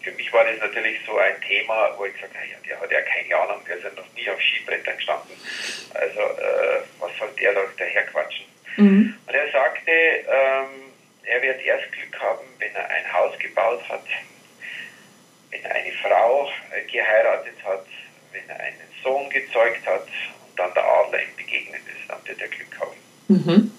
[0.02, 2.90] Für mich war das natürlich so ein Thema, wo ich gesagt habe, ja, der hat
[2.90, 5.36] ja keine Ahnung, der ist ja noch nie auf Skibrettern gestanden.
[5.94, 8.46] Also, äh, was soll der da daherquatschen?
[8.76, 9.14] Mhm.
[9.26, 10.92] Und er sagte, ähm,
[11.24, 14.04] er wird erst Glück haben, wenn er ein Haus gebaut hat,
[15.50, 17.86] wenn er eine Frau äh, geheiratet hat,
[18.32, 22.40] wenn er einen Sohn gezeugt hat und dann der Adler ihm begegnet ist, dann wird
[22.40, 22.96] er Glück haben.
[23.28, 23.72] Mhm.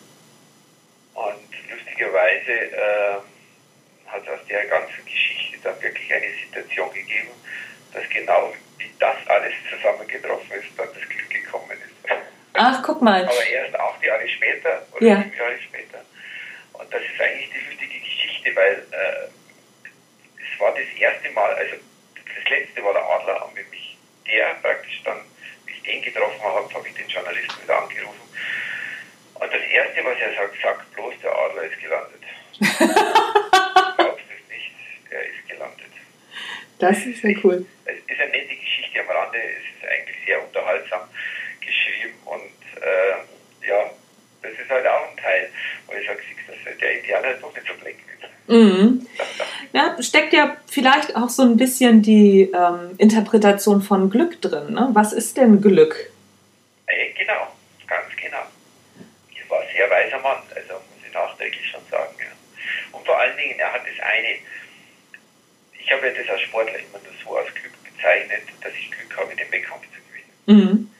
[1.13, 3.15] Und lustigerweise äh,
[4.07, 5.20] hat aus der ganzen Geschichte
[5.63, 7.31] dann wirklich eine Situation gegeben,
[7.93, 12.11] dass genau wie das alles zusammengetroffen ist, dann das Glück gekommen ist.
[12.53, 13.23] Ach, guck mal.
[13.23, 15.15] Aber erst acht Jahre später oder ja.
[15.17, 16.05] sieben Jahre später.
[16.73, 19.27] Und das ist eigentlich die lustige Geschichte, weil äh,
[20.37, 21.75] es war das erste Mal, also
[22.15, 23.97] das letzte war der Adler, und wenn mich
[24.27, 25.21] der praktisch dann,
[25.65, 28.21] wie ich den getroffen habe, habe ich den Journalisten wieder angerufen.
[29.35, 32.21] Und das erste, was er sagt, sagt bloß, der Adler ist gelandet.
[33.97, 34.71] Glaubst du es nicht,
[35.11, 35.91] er ist gelandet.
[36.79, 37.65] Das ist ja cool.
[37.85, 41.01] Es ist eine nette Geschichte am Rande, es ist eigentlich sehr unterhaltsam
[41.59, 43.91] geschrieben und äh, ja,
[44.41, 45.49] das ist halt auch ein Teil,
[45.85, 46.19] wo ich sage,
[46.65, 48.11] dass der Indianer doch nicht so blöd ist.
[48.47, 49.07] Mhm.
[49.73, 54.73] Ja, steckt ja vielleicht auch so ein bisschen die ähm, Interpretation von Glück drin.
[54.73, 54.89] Ne?
[54.93, 56.11] Was ist denn Glück?
[56.87, 57.47] Äh, genau,
[57.87, 58.43] ganz genau.
[59.35, 62.13] Er war ein sehr weiser Mann, also muss ich nachträglich schon sagen.
[62.19, 62.97] Ja.
[62.97, 64.39] Und vor allen Dingen, er hat das eine,
[65.91, 69.17] ich habe ja das als Sportler immer nur so als Glück bezeichnet, dass ich Glück
[69.17, 70.31] habe, den Wettkampf zu gewinnen.
[70.47, 70.91] Mhm.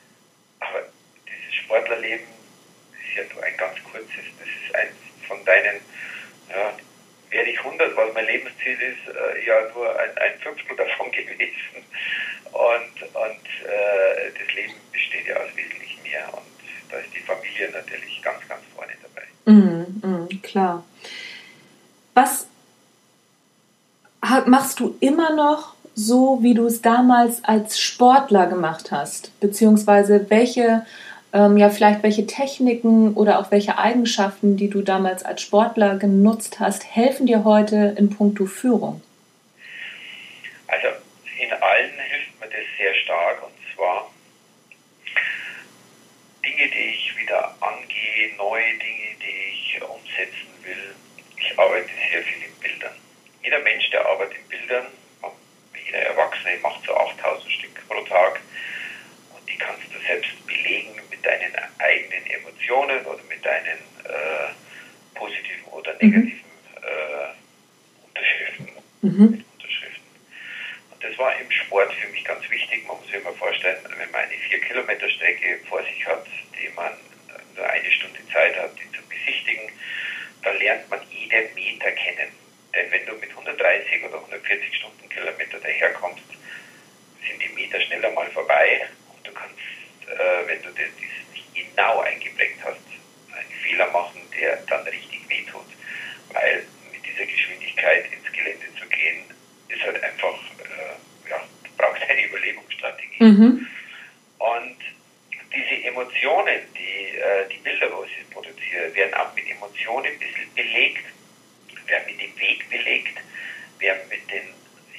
[0.59, 0.83] Aber
[1.25, 2.27] dieses Sportlerleben
[2.99, 4.91] ist ja nur ein ganz kurzes, das ist eins
[5.29, 5.79] von deinen
[6.49, 6.75] ja,
[7.29, 11.87] werde ich 100, was mein Lebensziel ist, äh, ja nur ein, ein Fünftel davon gewesen.
[12.51, 16.27] Und, und äh, das Leben besteht ja aus wesentlich mehr.
[16.33, 16.43] Und
[16.91, 19.25] da ist die Familie natürlich ganz, ganz vorne dabei.
[19.45, 20.83] Mhm, mh, klar.
[22.13, 22.50] Was
[24.45, 29.37] machst du immer noch so, wie du es damals als Sportler gemacht hast?
[29.39, 30.85] Beziehungsweise welche,
[31.33, 36.59] ähm, ja, vielleicht welche Techniken oder auch welche Eigenschaften, die du damals als Sportler genutzt
[36.59, 39.01] hast, helfen dir heute in puncto Führung?
[40.67, 40.87] Also
[41.39, 44.09] in allen hilft mir das sehr stark und zwar
[46.45, 50.95] Dinge, die ich wieder angehe, neue Dinge, die ich umsetzen will.
[51.37, 52.60] Ich arbeite sehr viel Bildern.
[53.43, 54.87] Jeder Mensch, der arbeitet in Bildern,
[55.91, 58.39] jeder Erwachsene macht so 8000 Stück pro Tag
[59.35, 64.53] und die kannst du selbst belegen mit deinen eigenen Emotionen oder mit deinen äh,
[65.15, 66.09] positiven oder mhm.
[66.09, 66.51] negativen
[66.81, 68.69] äh, Unterschriften.
[69.01, 69.45] Mhm.
[69.53, 70.05] Unterschriften.
[70.91, 72.87] Und das war im Sport für mich ganz wichtig.
[72.87, 76.25] Man muss sich immer vorstellen, wenn man eine 4 Kilometer Strecke vor sich hat,
[76.57, 76.93] die man
[77.55, 79.71] nur eine Stunde Zeit hat, die zu besichtigen,
[80.43, 82.40] dann lernt man jeden Meter kennen.
[82.73, 86.23] Denn wenn du mit 130 oder 140 Stundenkilometer daherkommst,
[87.27, 89.57] sind die Meter schneller mal vorbei und du kannst,
[90.07, 90.87] äh, wenn du das
[91.33, 92.79] nicht genau eingeprägt hast,
[93.35, 95.65] einen Fehler machen, der dann richtig wehtut.
[96.31, 99.25] Weil mit dieser Geschwindigkeit ins Gelände zu gehen,
[99.67, 103.23] ist halt einfach, äh, ja, du brauchst eine Überlebensstrategie.
[103.23, 103.67] Mhm.
[104.39, 104.77] Und
[105.53, 110.53] diese Emotionen, die, äh, die Bilder, wo ich produziere, werden auch mit Emotionen ein bisschen
[110.55, 111.03] belegt
[111.91, 113.17] werden mit dem Weg belegt,
[113.79, 114.47] werden mit den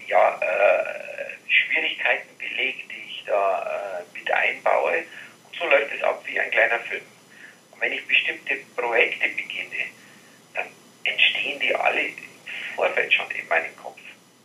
[0.07, 5.05] ja, äh, Schwierigkeiten belegt, die ich da äh, mit einbaue.
[5.45, 7.03] Und so läuft es ab wie ein kleiner Film.
[7.73, 9.87] Und wenn ich bestimmte Projekte beginne,
[10.55, 10.67] dann
[11.05, 12.15] entstehen die alle im
[12.77, 14.01] Vorfeld schon in meinem Kopf.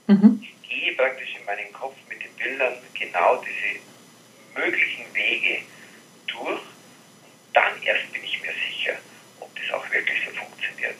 [0.07, 0.41] Mhm.
[0.41, 3.79] Ich gehe praktisch in meinen Kopf mit den Bildern genau diese
[4.55, 5.59] möglichen Wege
[6.27, 8.97] durch und dann erst bin ich mir sicher,
[9.39, 10.95] ob das auch wirklich so funktioniert.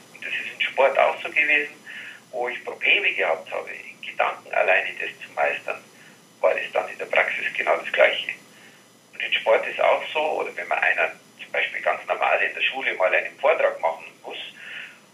[0.77, 1.73] Sport auch so gewesen,
[2.29, 5.81] wo ich Probleme gehabt habe, in Gedanken alleine das zu meistern,
[6.39, 8.29] war es dann in der Praxis genau das Gleiche.
[9.11, 12.53] Und in Sport ist auch so, oder wenn man einer zum Beispiel ganz normal in
[12.53, 14.37] der Schule mal einen Vortrag machen muss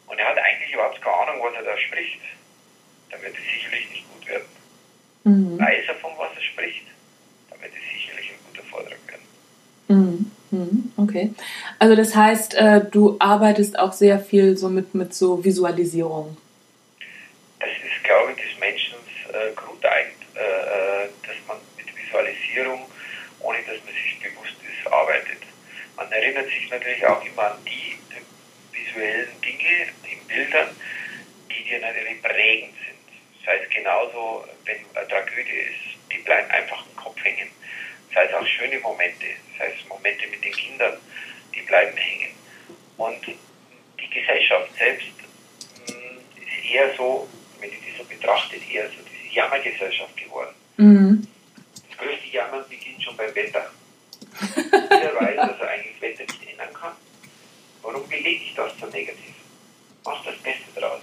[0.08, 2.19] und er hat eigentlich überhaupt keine Ahnung, was er da spricht,
[3.12, 4.47] dann wird es sicherlich nicht gut werden.
[5.23, 5.60] Mhm.
[5.60, 6.88] Weiß er, von was er spricht,
[7.49, 9.28] dann wird es sicherlich ein guter Vortrag werden.
[9.88, 10.32] Mhm.
[10.52, 10.91] Mhm.
[11.13, 11.30] Okay.
[11.78, 16.36] Also das heißt, äh, du arbeitest auch sehr viel so mit, mit so Visualisierung.
[17.60, 18.95] Das ist, glaube ich, des Menschen
[19.30, 22.89] äh, grundeigen, äh, äh, dass man mit Visualisierung,
[23.41, 25.38] ohne dass man sich bewusst ist, arbeitet.
[25.95, 27.93] Man erinnert sich natürlich auch immer an die
[28.71, 30.69] visuellen Dinge in Bildern,
[31.52, 33.45] die dir natürlich prägend sind.
[33.45, 37.49] Das heißt genauso, wenn eine Tragödie ist, die bleiben einfach im Kopf hängen.
[38.13, 40.97] Das heißt auch schöne Momente, das heißt Momente mit den Kindern,
[41.54, 42.36] die bleiben hängen.
[42.97, 45.08] Und die Gesellschaft selbst
[45.88, 47.28] mm, ist eher so,
[47.60, 50.54] wenn ich die so betrachtet, eher so diese Jammergesellschaft geworden.
[50.78, 51.28] Mhm.
[51.89, 53.71] Das größte Jammern beginnt schon beim Wetter.
[54.56, 56.93] Jeder weiß, dass er eigentlich das Wetter nicht ändern kann.
[57.82, 59.34] Warum belege ich das so negativ?
[60.06, 61.02] Mach das Beste draus.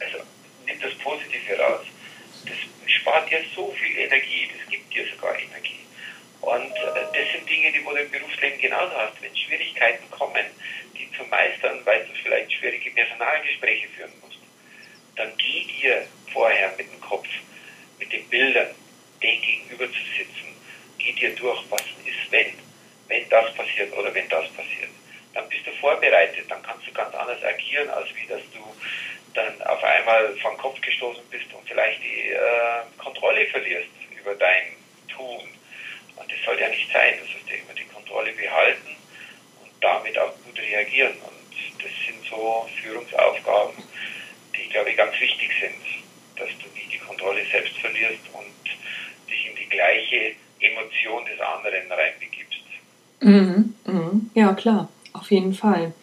[0.00, 0.18] Also
[0.64, 1.86] nimm das Positive raus.
[2.44, 5.85] Das spart dir so viel Energie, das gibt dir sogar Energie.
[6.40, 9.20] Und äh, das sind Dinge, die du im Berufsleben genauso hast.
[9.20, 10.46] Wenn Schwierigkeiten kommen,
[10.96, 14.38] die zu meistern, weil du vielleicht schwierige Personalgespräche führen musst,
[15.16, 17.26] dann geh dir vorher mit dem Kopf,
[17.98, 18.74] mit den Bildern,
[19.22, 20.54] den gegenüber zu sitzen,
[20.98, 22.52] geh dir durch, was ist, wenn,
[23.08, 24.90] wenn das passiert oder wenn das passiert.
[25.32, 28.64] Dann bist du vorbereitet, dann kannst du ganz anders agieren, als wie dass du
[29.34, 34.72] dann auf einmal vom Kopf gestoßen bist und vielleicht die äh, Kontrolle verlierst über dein
[35.08, 35.48] Tun
[36.16, 37.14] und das soll ja nicht sein.
[37.20, 38.96] Das heißt, immer die Kontrolle behalten
[39.62, 41.14] und damit auch gut reagieren.
[41.22, 43.82] Und das sind so Führungsaufgaben,
[44.56, 45.74] die, glaube ich, ganz wichtig sind,
[46.36, 51.90] dass du nie die Kontrolle selbst verlierst und dich in die gleiche Emotion des anderen
[51.90, 52.36] reinbegibst.
[53.20, 54.30] Mhm, mhm.
[54.34, 55.94] Ja, klar, auf jeden Fall.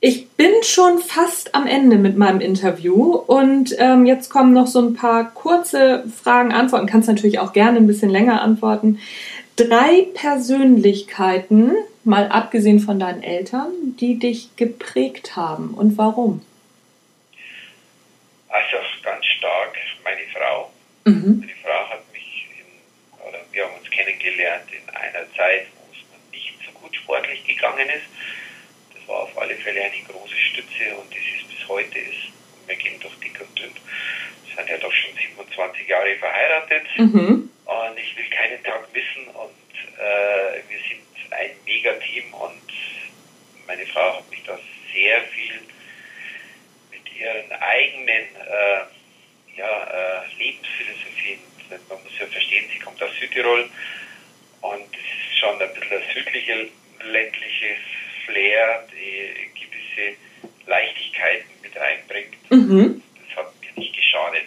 [0.00, 4.80] Ich bin schon fast am Ende mit meinem Interview und ähm, jetzt kommen noch so
[4.80, 6.86] ein paar kurze Fragen, Antworten.
[6.86, 9.00] Kannst natürlich auch gerne ein bisschen länger antworten.
[9.56, 11.72] Drei Persönlichkeiten,
[12.04, 16.42] mal abgesehen von deinen Eltern, die dich geprägt haben und warum?
[18.48, 19.74] Also ganz stark
[20.04, 20.70] meine Frau.
[21.06, 21.40] Mhm.
[21.40, 26.30] Meine Frau hat mich, in, oder wir haben uns kennengelernt in einer Zeit, wo es
[26.30, 28.17] nicht so gut sportlich gegangen ist
[29.08, 32.28] war auf alle Fälle eine große Stütze und das ist bis heute ist.
[32.66, 33.72] Wir gehen durch dick und dünn.
[34.46, 37.50] Wir sind ja doch schon 27 Jahre verheiratet Mhm.
[37.64, 42.72] und ich will keinen Tag missen und äh, wir sind ein Mega-Team und
[43.66, 44.58] meine Frau hat mich da
[44.92, 45.60] sehr viel
[46.90, 51.40] mit ihren eigenen äh, ja, äh, Lebensphilosophien,
[51.88, 53.68] man muss ja verstehen, sie kommt aus Südtirol
[54.62, 56.56] und es ist schon ein bisschen ein südlicher
[57.04, 57.78] ländliches
[58.28, 60.16] Flair, die gewisse
[60.66, 62.50] Leichtigkeiten mit reinbringt.
[62.50, 63.02] Mhm.
[63.28, 64.44] Das hat mir nicht geschadet.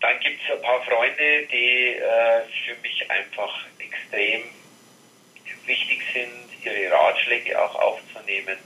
[0.00, 4.42] Dann gibt es ein paar Freunde, die äh, für mich einfach extrem
[5.66, 8.58] wichtig sind, ihre Ratschläge auch aufzunehmen,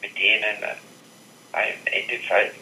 [0.00, 2.56] mit denen äh, im Endeffekt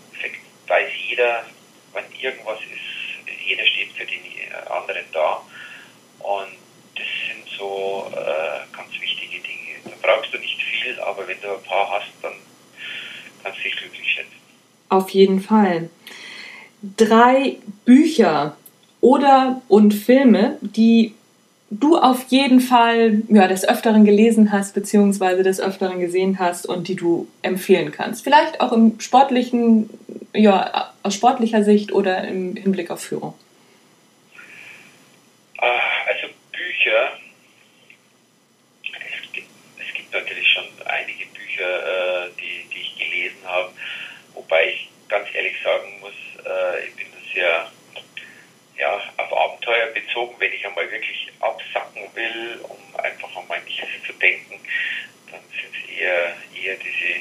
[0.67, 1.45] weiß jeder,
[1.93, 5.43] wenn irgendwas ist, jeder steht für den äh, anderen da.
[6.21, 6.53] Und
[6.95, 9.12] das sind so äh, ganz wichtige.
[9.12, 9.12] Da
[10.03, 12.33] brauchst du nicht viel, aber wenn du ein paar hast, dann
[13.43, 14.33] kannst du dich glücklich schätzen.
[14.89, 15.89] Auf jeden Fall.
[16.97, 18.57] Drei Bücher
[19.01, 21.15] oder und Filme, die
[21.71, 26.87] du auf jeden Fall ja, des Öfteren gelesen hast, beziehungsweise des Öfteren gesehen hast und
[26.87, 28.23] die du empfehlen kannst.
[28.25, 29.89] Vielleicht auch im sportlichen,
[30.35, 33.35] ja, aus sportlicher Sicht oder im Hinblick auf Führung.
[35.59, 35.67] Äh,
[36.11, 37.13] Also Bücher,
[38.83, 39.49] es gibt,
[39.79, 43.73] es natürlich schon einige Bücher, äh, die, die ich gelesen habe,
[44.35, 47.71] wobei ich ganz ehrlich sagen muss, äh, ich bin sehr
[48.79, 54.13] ja, auf Abenteuer bezogen, wenn ich einmal wirklich absacken will, um einfach einmal nichts zu
[54.15, 54.59] denken,
[55.31, 57.21] dann sind es eher, eher diese,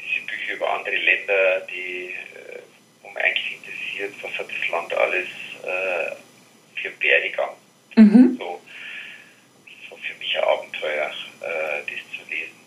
[0.00, 2.60] diese Bücher über andere Länder, die, äh,
[3.14, 5.28] mich eigentlich interessiert, was hat das Land alles
[5.62, 6.16] äh,
[6.80, 7.50] für einen Werdegang.
[7.96, 8.36] Mhm.
[8.38, 8.60] So,
[9.88, 11.10] so für mich ein Abenteuer,
[11.40, 12.60] äh, das zu lesen.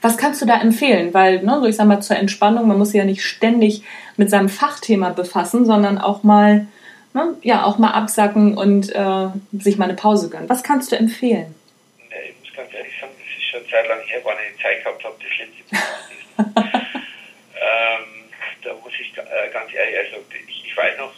[0.00, 1.12] Was kannst du da empfehlen?
[1.14, 3.82] Weil, ne, so ich sag mal, zur Entspannung, man muss sich ja nicht ständig
[4.16, 6.66] mit seinem Fachthema befassen, sondern auch mal,
[7.14, 10.48] ne, ja, auch mal absacken und äh, sich mal eine Pause gönnen.
[10.48, 11.54] Was kannst du empfehlen?
[12.10, 14.62] Ne, ich muss ganz ehrlich sagen, das ist schon eine Zeit lang her, wann ich
[14.62, 16.54] Zeit gehabt habe, das letzte lesen.
[17.54, 18.04] ähm,
[18.62, 21.12] da muss ich äh, ganz ehrlich, also ich, ich weiß noch,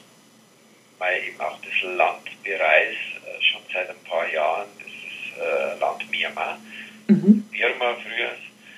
[0.98, 5.80] weil eben auch das Land bereist, äh, schon seit ein paar Jahren, das ist äh,
[5.80, 6.58] Land Myanmar,
[7.10, 7.44] Mhm.
[7.50, 8.30] Birma früher,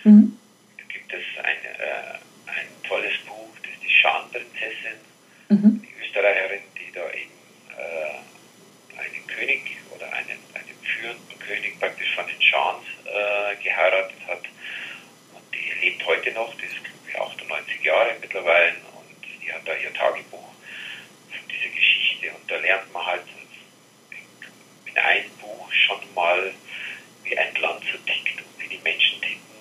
[0.05, 0.37] Mhm.
[0.79, 2.19] da gibt es ein, äh,
[2.51, 4.99] ein tolles Buch, das ist die Schanprinzessin,
[5.49, 5.83] Mhm.
[5.83, 7.39] die Österreicherin, die da eben
[7.77, 9.61] äh, einen König
[9.95, 14.43] oder einen, einen führenden König praktisch von den Schans äh, geheiratet hat.
[15.35, 19.67] Und die lebt heute noch, die ist glaube ich 98 Jahre mittlerweile und die hat
[19.67, 20.49] da ihr Tagebuch
[21.31, 22.31] von dieser Geschichte.
[22.31, 23.23] Und da lernt man halt
[24.11, 26.53] in, in einem Buch schon mal,
[27.25, 29.52] wie ein Land so tickt und wie die Menschen ticken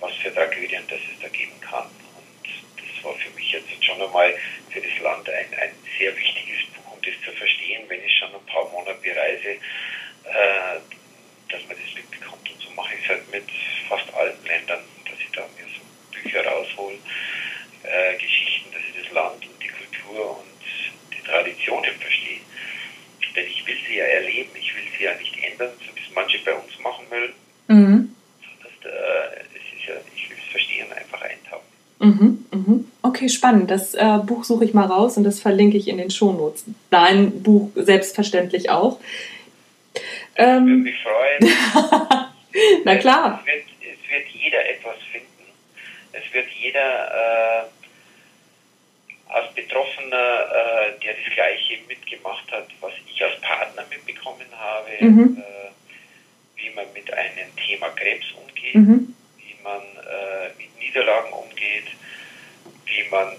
[0.00, 1.86] was für Tragödien das es da geben kann.
[1.86, 2.46] Und
[2.76, 4.34] das war für mich jetzt schon einmal
[4.70, 8.34] für das Land ein, ein sehr wichtiges Buch, um das zu verstehen, wenn ich schon
[8.34, 9.58] ein paar Monate bereise,
[10.24, 10.78] äh,
[11.48, 12.48] dass man das mitbekommt.
[12.50, 13.44] Und so mache ich es halt mit
[13.88, 15.82] fast allen Ländern, dass ich da mir so
[16.12, 16.98] Bücher raushole,
[17.82, 22.40] äh, Geschichten, dass ich das Land und die Kultur und die Traditionen verstehe.
[23.34, 26.14] Denn ich will sie ja erleben, ich will sie ja nicht ändern, so wie es
[26.14, 27.32] manche bei uns machen wollen.
[27.68, 28.16] Mhm.
[28.62, 31.66] Das, äh, es ist ja, ich will es verstehen, einfach eintauchen.
[32.00, 32.46] Mhm.
[32.52, 32.92] Mhm.
[33.02, 33.70] Okay, spannend.
[33.70, 36.64] Das äh, Buch suche ich mal raus und das verlinke ich in den Shownotes.
[36.90, 38.98] Dein Buch selbstverständlich auch.
[40.36, 41.52] Würde Ähm, mich freuen.
[42.84, 43.42] na klar.
[43.42, 45.26] Es wird, es wird jeder etwas finden.
[46.12, 47.08] Es wird jeder
[47.60, 47.62] äh,
[49.32, 55.38] als Betroffener, äh, der das Gleiche mitgemacht hat, was ich als Partner mitbekommen habe, Mhm.
[55.42, 59.14] äh, wie man mit einem Thema Krebs umgeht, Mhm.
[59.38, 61.86] wie man äh, mit Niederlagen umgeht,
[62.98, 63.36] wie man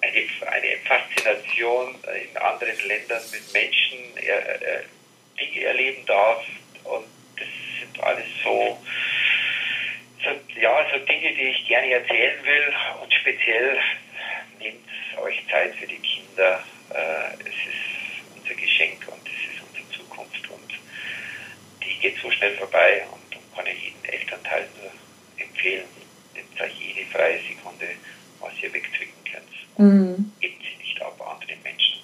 [0.00, 4.82] eine, eine Faszination in anderen Ländern mit Menschen äh, äh,
[5.40, 6.44] Dinge erleben darf.
[6.84, 7.06] Und
[7.36, 7.48] das
[7.80, 8.78] sind alles so,
[10.22, 12.74] so, ja, so Dinge, die ich gerne erzählen will.
[13.02, 13.78] Und speziell
[14.58, 14.88] nehmt
[15.22, 16.62] euch Zeit für die Kinder.
[16.90, 20.50] Äh, es ist unser Geschenk und es ist unsere Zukunft.
[20.50, 20.72] Und
[21.82, 23.06] die geht so schnell vorbei.
[23.10, 24.90] Und darum kann ich jeden Elternteil nur
[25.64, 25.88] empfehlen,
[26.34, 27.53] nehmt euch jede freie Sekunde,
[28.64, 29.78] ihr wegzwicken könnt.
[29.78, 30.32] Mhm.
[30.40, 31.98] Gebt sie nicht ab anderen Menschen,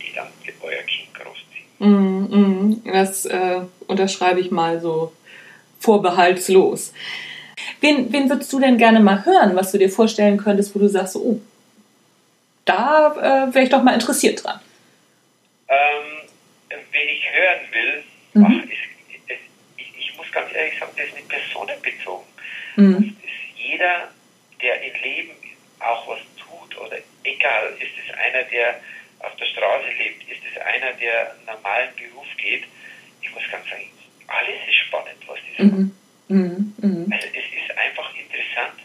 [0.00, 0.28] die dann
[0.60, 1.66] euer Kind großziehen.
[1.78, 2.28] Mhm.
[2.30, 2.92] Mhm.
[2.92, 5.12] Das äh, unterschreibe ich mal so
[5.80, 6.92] vorbehaltslos.
[7.80, 10.88] Wen, wen würdest du denn gerne mal hören, was du dir vorstellen könntest, wo du
[10.88, 11.40] sagst, oh,
[12.64, 13.12] da
[13.48, 14.60] äh, wäre ich doch mal interessiert dran.
[15.68, 16.28] Ähm,
[16.68, 18.44] wen ich hören will, Mhm.
[18.44, 19.40] ach, ist, ist,
[19.76, 22.26] ich, ich muss ganz ehrlich sagen, das ist nicht personenbezogen.
[22.76, 22.92] Mhm.
[22.94, 24.08] Das ist jeder,
[24.62, 25.30] der im Leben
[25.88, 28.80] auch was tut oder egal, ist es einer, der
[29.20, 32.64] auf der Straße lebt, ist es einer, der einen normalen Beruf geht,
[33.22, 33.90] ich muss ganz sagen,
[34.28, 35.96] alles ist spannend, was die sagen.
[36.28, 36.74] Mhm.
[36.78, 37.12] Mhm.
[37.12, 38.78] Also es ist einfach interessant,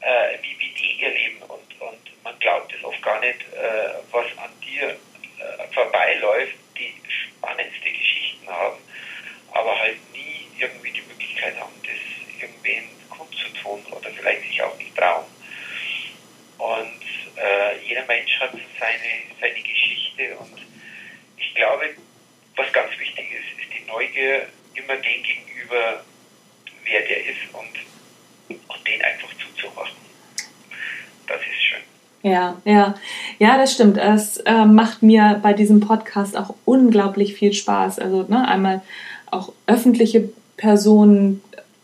[0.00, 3.94] äh, wie, wie die ihr Leben und, und man glaubt es oft gar nicht, äh,
[4.10, 8.78] was an dir äh, vorbeiläuft, die spannendste Geschichten haben,
[9.52, 14.96] aber halt nie irgendwie die Möglichkeit haben, das irgendwen kundzutun oder vielleicht sich auch nicht
[14.96, 15.24] trauen.
[16.62, 17.02] Und
[17.36, 20.58] äh, jeder Mensch hat seine, seine Geschichte und
[21.36, 21.86] ich glaube,
[22.54, 26.04] was ganz wichtig ist, ist die Neugier immer dem gegenüber,
[26.84, 29.96] wer der ist und, und den einfach zuzumachen.
[31.26, 32.30] Das ist schön.
[32.30, 32.94] Ja, ja,
[33.40, 33.98] ja, das stimmt.
[33.98, 37.98] Es äh, macht mir bei diesem Podcast auch unglaublich viel Spaß.
[37.98, 38.82] Also ne, einmal
[39.32, 41.42] auch öffentliche Personen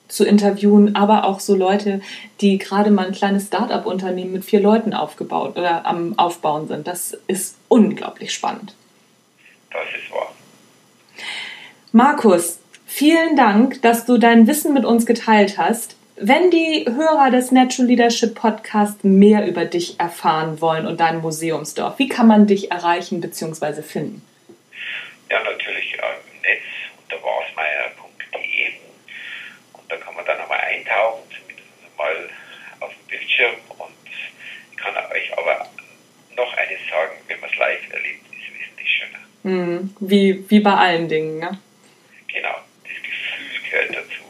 [0.09, 2.00] zu interviewen, aber auch so Leute,
[2.40, 6.86] die gerade mal ein kleines Start-up-Unternehmen mit vier Leuten aufgebaut oder am Aufbauen sind.
[6.86, 8.74] Das ist unglaublich spannend.
[9.70, 10.32] Das ist wahr.
[11.92, 15.96] Markus, vielen Dank, dass du dein Wissen mit uns geteilt hast.
[16.16, 21.98] Wenn die Hörer des Natural Leadership Podcast mehr über dich erfahren wollen und dein Museumsdorf,
[21.98, 23.82] wie kann man dich erreichen bzw.
[23.82, 24.22] finden?
[25.30, 26.62] Ja, natürlich äh, im Netz
[27.04, 28.72] unter wasmeier.de
[29.74, 30.24] und da kann man
[31.28, 32.30] zumindest mal
[32.80, 35.68] auf dem Bildschirm und ich kann euch aber
[36.36, 39.18] noch eines sagen, wenn man es live erlebt, ist es wesentlich schöner.
[39.43, 39.95] Mhm.
[40.01, 41.59] Wie, wie bei allen Dingen, ne?
[42.32, 44.22] Genau, das Gefühl gehört dazu,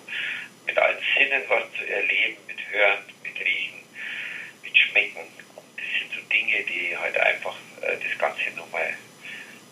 [0.67, 3.81] mit allen Sinnen was zu erleben, mit Hören, mit Riechen,
[4.63, 5.21] mit Schmecken.
[5.57, 8.95] Und das sind so Dinge, die halt einfach äh, das Ganze nochmal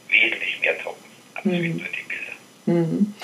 [0.08, 1.76] wesentlich mehr toppen, als mhm.
[1.76, 2.32] nur die Bilder.
[2.66, 3.14] Mhm.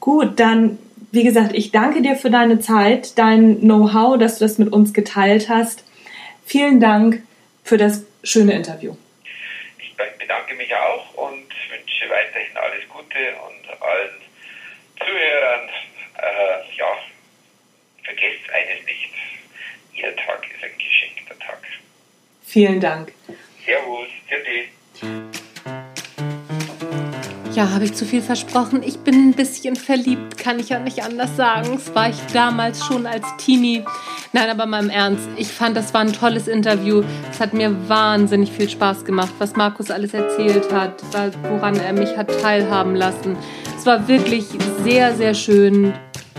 [0.00, 0.78] Gut, dann,
[1.12, 4.94] wie gesagt, ich danke dir für deine Zeit, dein Know-how, dass du das mit uns
[4.94, 5.84] geteilt hast.
[6.46, 7.22] Vielen Dank
[7.62, 8.96] für das schöne Interview.
[9.78, 14.10] Ich bedanke mich auch und wünsche weiterhin alles Gute und allen
[14.98, 15.68] Zuhörern,
[16.16, 16.98] äh, ja,
[18.04, 19.12] vergesst eines nicht.
[19.92, 21.58] Jeder Tag ist ein geschenkter Tag.
[22.46, 23.12] Vielen Dank.
[23.66, 25.41] Servus, Tschüssi.
[27.54, 28.82] Ja, habe ich zu viel versprochen?
[28.82, 31.72] Ich bin ein bisschen verliebt, kann ich ja nicht anders sagen.
[31.74, 33.84] Das war ich damals schon als Teenie.
[34.32, 35.28] Nein, aber mal im Ernst.
[35.36, 37.02] Ich fand, das war ein tolles Interview.
[37.30, 41.02] Es hat mir wahnsinnig viel Spaß gemacht, was Markus alles erzählt hat,
[41.42, 43.36] woran er mich hat teilhaben lassen.
[43.76, 44.46] Es war wirklich
[44.82, 45.92] sehr, sehr schön.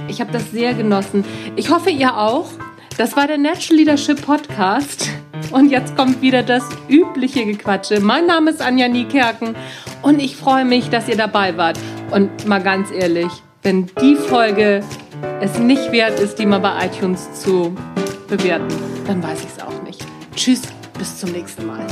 [0.07, 1.24] Ich habe das sehr genossen.
[1.55, 2.49] Ich hoffe, ihr auch.
[2.97, 5.09] Das war der Natural Leadership Podcast.
[5.54, 7.99] Und jetzt kommt wieder das übliche Gequatsche.
[7.99, 9.56] Mein Name ist Anja Niekerken
[10.01, 11.78] und ich freue mich, dass ihr dabei wart.
[12.10, 13.32] Und mal ganz ehrlich,
[13.62, 14.84] wenn die Folge
[15.41, 17.76] es nicht wert ist, die mal bei iTunes zu
[18.28, 18.76] bewerten,
[19.06, 20.04] dann weiß ich es auch nicht.
[20.36, 20.64] Tschüss,
[20.97, 21.86] bis zum nächsten Mal.